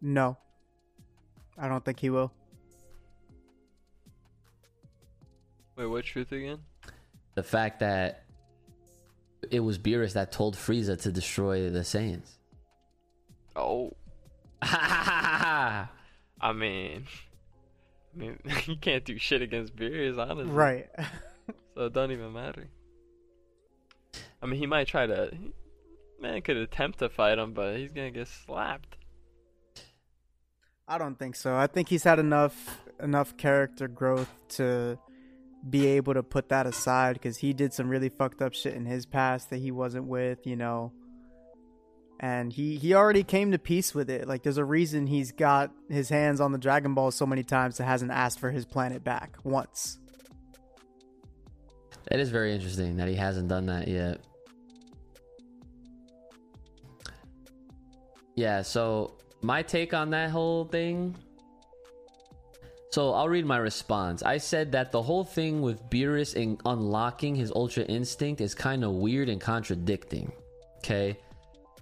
[0.00, 0.36] No.
[1.58, 2.32] I don't think he will.
[5.76, 6.58] Wait, what truth again?
[7.34, 8.24] The fact that
[9.50, 12.30] it was Beerus that told Frieza to destroy the Saiyans.
[13.56, 13.92] Oh,
[14.62, 15.88] I
[16.54, 17.06] mean,
[18.14, 20.52] I mean, you can't do shit against Beerus, honestly.
[20.52, 20.88] Right.
[21.74, 22.68] So it don't even matter.
[24.42, 25.30] I mean, he might try to.
[26.20, 28.96] Man could attempt to fight him, but he's gonna get slapped.
[30.86, 31.56] I don't think so.
[31.56, 34.98] I think he's had enough enough character growth to
[35.68, 38.84] be able to put that aside because he did some really fucked up shit in
[38.84, 40.92] his past that he wasn't with, you know.
[42.22, 44.28] And he he already came to peace with it.
[44.28, 47.78] Like there's a reason he's got his hands on the Dragon Ball so many times
[47.78, 49.98] that hasn't asked for his planet back once.
[52.08, 54.20] That is very interesting that he hasn't done that yet.
[58.36, 61.16] Yeah, so my take on that whole thing.
[62.92, 64.22] So I'll read my response.
[64.22, 68.84] I said that the whole thing with Beerus in unlocking his Ultra Instinct is kind
[68.84, 70.30] of weird and contradicting.
[70.78, 71.18] Okay?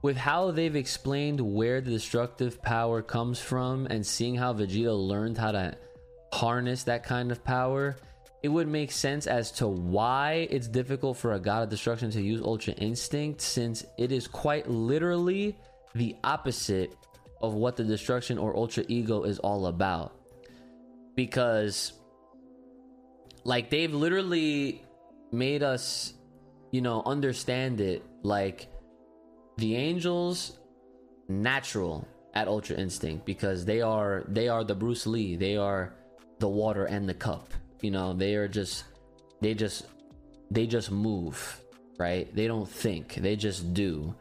[0.02, 5.36] With how they've explained where the destructive power comes from and seeing how Vegeta learned
[5.36, 5.76] how to
[6.32, 7.96] harness that kind of power,
[8.42, 12.22] it would make sense as to why it's difficult for a god of destruction to
[12.22, 15.58] use Ultra Instinct since it is quite literally
[15.94, 16.96] the opposite
[17.42, 20.14] of what the destruction or Ultra Ego is all about.
[21.14, 21.92] Because,
[23.44, 24.82] like, they've literally
[25.30, 26.14] made us,
[26.70, 28.68] you know, understand it like
[29.60, 30.58] the angels
[31.28, 35.36] natural at ultra instinct because they are they are the bruce lee.
[35.36, 35.94] They are
[36.38, 38.12] the water and the cup you know?
[38.12, 38.84] They are just
[39.40, 39.86] they just
[40.50, 41.60] they just move
[41.98, 42.34] right?
[42.34, 43.16] They don't think.
[43.16, 44.14] They just do.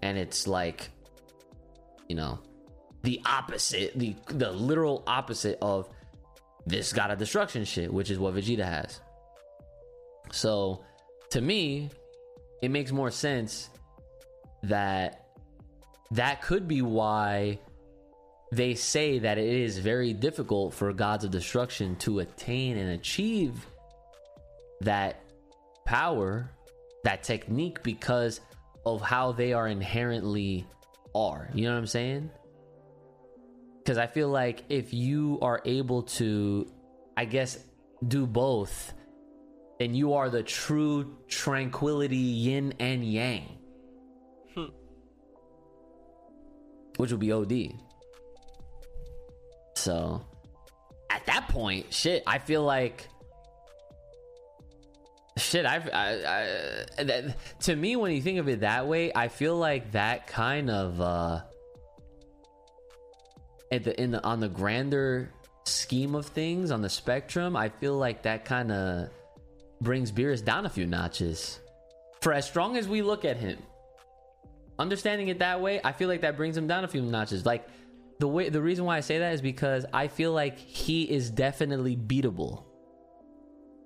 [0.00, 0.88] And it's like
[2.08, 2.40] you know
[3.02, 5.88] the opposite the the literal opposite of
[6.66, 9.00] this god of destruction shit which is what vegeta has.
[10.32, 10.84] So
[11.30, 11.90] to me
[12.62, 13.70] it makes more sense
[14.62, 15.26] that
[16.12, 17.58] that could be why
[18.52, 23.66] they say that it is very difficult for gods of destruction to attain and achieve
[24.82, 25.22] that
[25.86, 26.50] power,
[27.04, 28.40] that technique, because
[28.84, 30.66] of how they are inherently
[31.14, 31.48] are.
[31.54, 32.30] You know what I'm saying?
[33.78, 36.70] Because I feel like if you are able to,
[37.16, 37.58] I guess,
[38.06, 38.92] do both,
[39.78, 43.58] then you are the true tranquility yin and yang.
[46.96, 47.72] Which would be OD.
[49.74, 50.24] So,
[51.10, 53.08] at that point, shit, I feel like
[55.36, 56.10] shit I've, I,
[56.98, 60.26] I that, to me when you think of it that way i feel like that
[60.26, 61.40] kind of uh
[63.70, 65.32] at the in the on the grander
[65.64, 69.08] scheme of things on the spectrum i feel like that kind of
[69.80, 71.60] brings Beerus down a few notches
[72.20, 73.58] for as strong as we look at him
[74.78, 77.68] understanding it that way i feel like that brings him down a few notches like
[78.18, 81.30] the way the reason why i say that is because i feel like he is
[81.30, 82.64] definitely beatable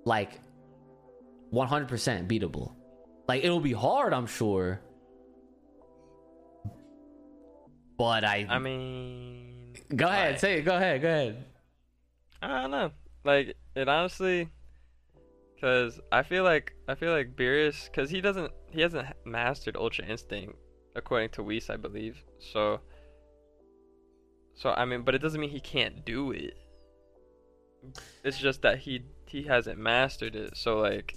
[0.07, 0.39] like
[1.53, 2.73] 100% beatable.
[3.27, 4.81] Like it'll be hard, I'm sure.
[7.97, 10.61] But I I mean, go ahead, say it.
[10.61, 11.45] Go ahead, go ahead.
[12.41, 12.91] I don't know.
[13.25, 14.49] Like it honestly,
[15.55, 20.05] because I feel like I feel like Beerus, because he doesn't he hasn't mastered Ultra
[20.05, 20.55] Instinct
[20.97, 22.21] according to Whis, I believe.
[22.39, 22.81] So.
[24.55, 26.57] So I mean, but it doesn't mean he can't do it.
[28.23, 30.57] It's just that he he hasn't mastered it.
[30.57, 31.15] So like,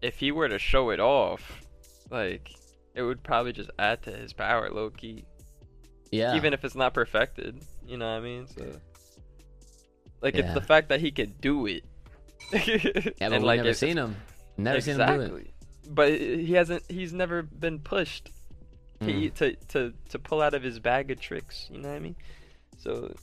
[0.00, 1.60] if he were to show it off,
[2.10, 2.50] like,
[2.94, 5.24] it would probably just add to his power, low key
[6.10, 6.36] Yeah.
[6.36, 7.60] even if it's not perfected.
[7.86, 8.46] You know what I mean?
[8.46, 8.64] So,
[10.22, 10.44] like, Yeah.
[10.44, 11.84] it's the fact that he could do it.
[12.52, 14.16] yeah, but we've never seen him.
[14.56, 15.50] Never seen him do it.
[15.90, 16.84] But he hasn't.
[16.88, 18.30] He's never been pushed
[19.00, 19.32] Mm.
[19.34, 21.68] to, to to to pull out of his bag of tricks.
[21.70, 22.16] You know what I mean?
[22.78, 23.14] So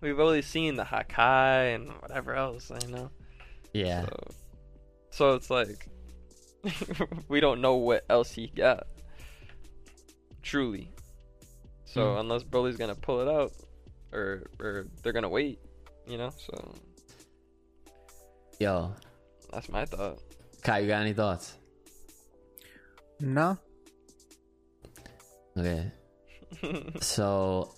[0.00, 2.70] we've only seen the Hakai and whatever else.
[2.82, 3.10] You know.
[3.72, 4.06] Yeah.
[4.06, 4.26] So,
[5.10, 5.88] so it's like
[7.28, 8.86] we don't know what else he got.
[10.42, 10.90] Truly.
[11.84, 12.20] So Hmm.
[12.20, 13.52] unless Broly's gonna pull it out,
[14.12, 15.60] or or they're gonna wait,
[16.08, 16.30] you know.
[16.36, 16.74] So
[18.58, 18.92] Yo,
[19.52, 20.18] that's my thought.
[20.62, 21.56] Kai, you got any thoughts?
[23.20, 23.58] No.
[25.58, 25.90] Okay.
[27.00, 27.74] So,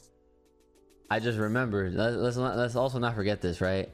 [1.10, 1.94] I just remembered.
[1.94, 3.88] Let, let's not, let's also not forget this, right?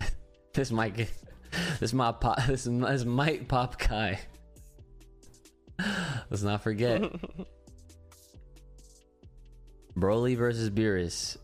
[0.54, 1.12] this might get,
[1.78, 4.18] this might pop this, this might pop Kai.
[6.30, 7.02] Let's not forget.
[9.96, 11.36] Broly versus Beerus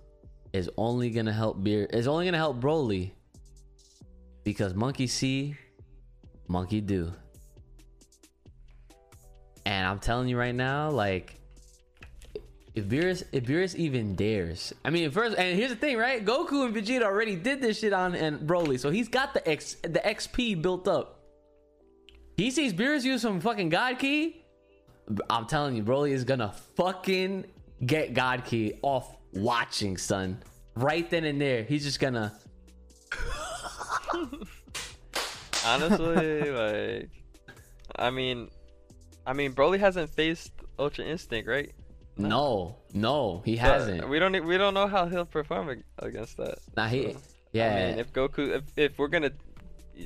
[0.52, 3.12] is only gonna help Beer is only gonna help Broly
[4.44, 5.56] because monkey see,
[6.48, 7.12] monkey do.
[9.72, 11.34] And I'm telling you right now, like
[12.74, 16.22] if Beerus if Beerus even dares, I mean first and here's the thing, right?
[16.22, 19.76] Goku and Vegeta already did this shit on and Broly, so he's got the X
[19.82, 21.20] the XP built up.
[22.36, 24.44] He sees Beerus use some fucking God Ki.
[25.30, 27.46] I'm telling you, Broly is gonna fucking
[27.86, 30.42] get God Ki off watching, son.
[30.76, 32.38] Right then and there, he's just gonna.
[35.64, 37.08] Honestly, like,
[37.96, 38.50] I mean,
[39.26, 41.72] I mean, Broly hasn't faced Ultra Instinct, right?
[42.16, 44.08] No, no, he So, hasn't.
[44.08, 44.44] we don't.
[44.44, 46.58] We don't know how he'll perform against that.
[46.76, 47.12] Nah, he.
[47.12, 47.18] So,
[47.52, 49.32] Yeah, I mean, if Goku, if, if we're gonna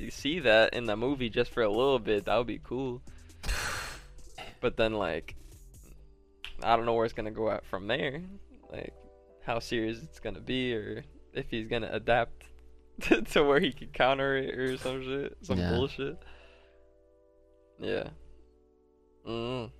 [0.09, 3.01] see that in the movie just for a little bit, that would be cool.
[4.59, 5.35] But then, like,
[6.63, 8.21] I don't know where it's gonna go out from there.
[8.71, 8.93] Like,
[9.45, 11.03] how serious it's gonna be, or
[11.33, 12.43] if he's gonna adapt
[13.01, 15.69] to, to where he can counter it or some shit, some Yeah.
[15.71, 16.17] bullshit.
[17.79, 18.09] Yeah.
[19.27, 19.71] Mm.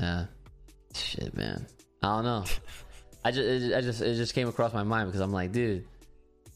[0.00, 0.26] Yeah.
[0.94, 1.66] Shit, man.
[2.02, 2.44] I don't know.
[3.24, 5.86] I just, it, I just, it just came across my mind because I'm like, dude,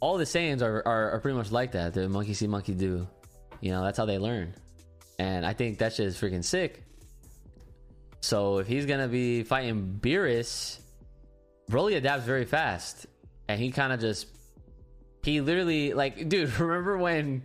[0.01, 1.95] all the Saiyans are, are, are pretty much like that.
[1.95, 3.07] The monkey see, monkey do.
[3.61, 4.55] You know, that's how they learn.
[5.18, 6.83] And I think that shit is freaking sick.
[8.20, 10.78] So if he's gonna be fighting Beerus,
[11.70, 13.07] Broly adapts very fast,
[13.49, 14.26] and he kind of just,
[15.22, 17.43] he literally like, dude, remember when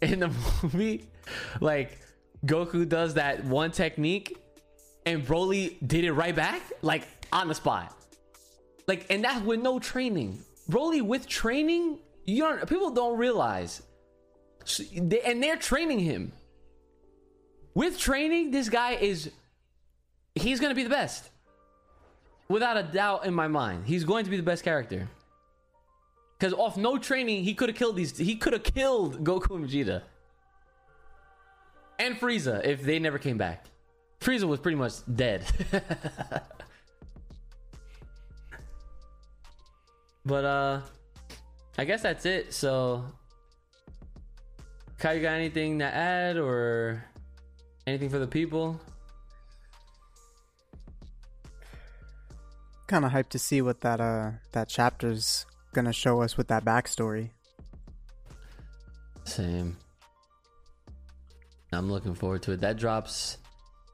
[0.00, 0.28] in the
[0.62, 1.08] movie,
[1.60, 1.98] like
[2.46, 4.36] Goku does that one technique
[5.06, 7.94] and Broly did it right back, like on the spot.
[8.86, 10.38] Like, and that's with no training.
[10.70, 12.68] Broly with training, you don't.
[12.68, 13.82] People don't realize,
[14.64, 16.32] So they- and they're training him.
[17.74, 19.30] With training, this guy is.
[20.34, 21.30] He's gonna be the best,
[22.48, 23.86] without a doubt in my mind.
[23.86, 25.08] He's going to be the best character.
[26.38, 28.16] Because off no training, he could have killed these.
[28.16, 30.02] He could have killed Goku and Vegeta
[31.98, 33.66] and Frieza if they never came back.
[34.20, 35.44] Frieza was pretty much dead.
[40.24, 40.80] but uh
[41.78, 42.52] I guess that's it.
[42.52, 43.04] So
[44.98, 47.04] Kai, you got anything to add or
[47.86, 48.80] Anything for the people?
[52.86, 56.64] Kind of hyped to see what that uh that chapter's gonna show us with that
[56.64, 57.30] backstory.
[59.24, 59.76] Same.
[61.72, 62.60] I'm looking forward to it.
[62.60, 63.38] That drops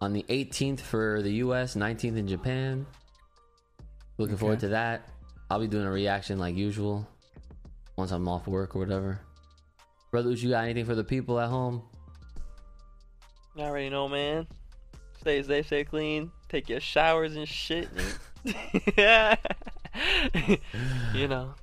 [0.01, 2.87] on the 18th for the US, 19th in Japan.
[4.17, 4.41] Looking Okay.
[4.41, 5.09] forward to that.
[5.51, 7.09] I'll be doing a reaction like usual
[7.97, 9.21] once I'm off work or whatever.
[10.11, 11.83] Brother Ooch, you got anything for the people at home?
[13.57, 14.47] You already know, man.
[15.21, 16.31] Stay safe, stay clean.
[16.49, 17.89] Take your showers and shit.
[18.97, 19.37] yeah.
[21.15, 21.55] you know,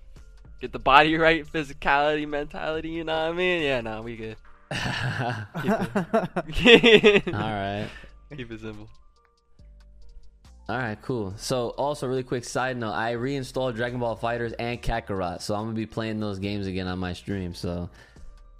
[0.59, 2.89] get the body right, physicality, mentality.
[2.89, 3.61] You know what I mean?
[3.61, 4.35] Yeah, nah, we good.
[7.33, 7.87] All
[8.35, 8.89] Keep it simple.
[10.67, 11.33] All right, cool.
[11.37, 15.65] So, also, really quick side note: I reinstalled Dragon Ball FighterZ and Kakarot, so I'm
[15.65, 17.53] gonna be playing those games again on my stream.
[17.53, 17.89] So,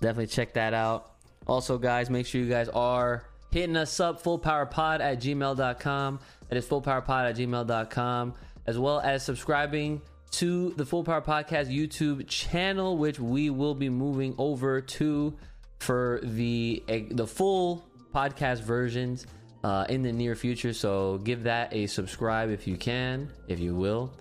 [0.02, 1.14] definitely check that out.
[1.48, 6.20] Also, guys, make sure you guys are hitting us up fullpowerpod at gmail.com.
[6.50, 8.34] That is fullpowerpod at gmail.com,
[8.68, 10.02] as well as subscribing
[10.32, 15.34] to the Full Power Podcast YouTube channel, which we will be moving over to
[15.80, 19.28] for the the full podcast versions
[19.64, 20.74] uh, in the near future.
[20.74, 24.14] So give that a subscribe if you can, if you will,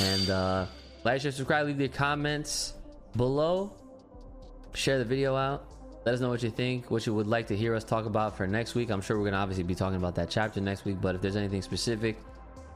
[0.00, 0.66] and uh,
[1.04, 2.74] like, share, subscribe, leave your comments
[3.16, 3.72] below
[4.74, 5.64] share the video out.
[6.04, 8.36] Let us know what you think, what you would like to hear us talk about
[8.36, 8.90] for next week.
[8.90, 11.36] I'm sure we're gonna obviously be talking about that chapter next week, but if there's
[11.36, 12.18] anything specific,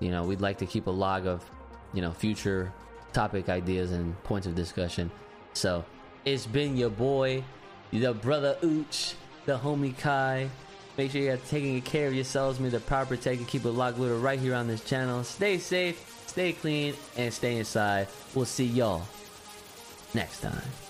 [0.01, 1.45] you know, we'd like to keep a log of,
[1.93, 2.73] you know, future
[3.13, 5.11] topic ideas and points of discussion.
[5.53, 5.85] So
[6.25, 7.45] it's been your boy,
[7.93, 9.15] the brother Ooch,
[9.47, 10.49] the homie Kai.
[10.97, 13.99] Make sure you're taking care of yourselves, me the proper tech and keep it locked
[13.99, 15.23] with it right here on this channel.
[15.23, 18.09] Stay safe, stay clean, and stay inside.
[18.35, 19.05] We'll see y'all
[20.13, 20.88] next time.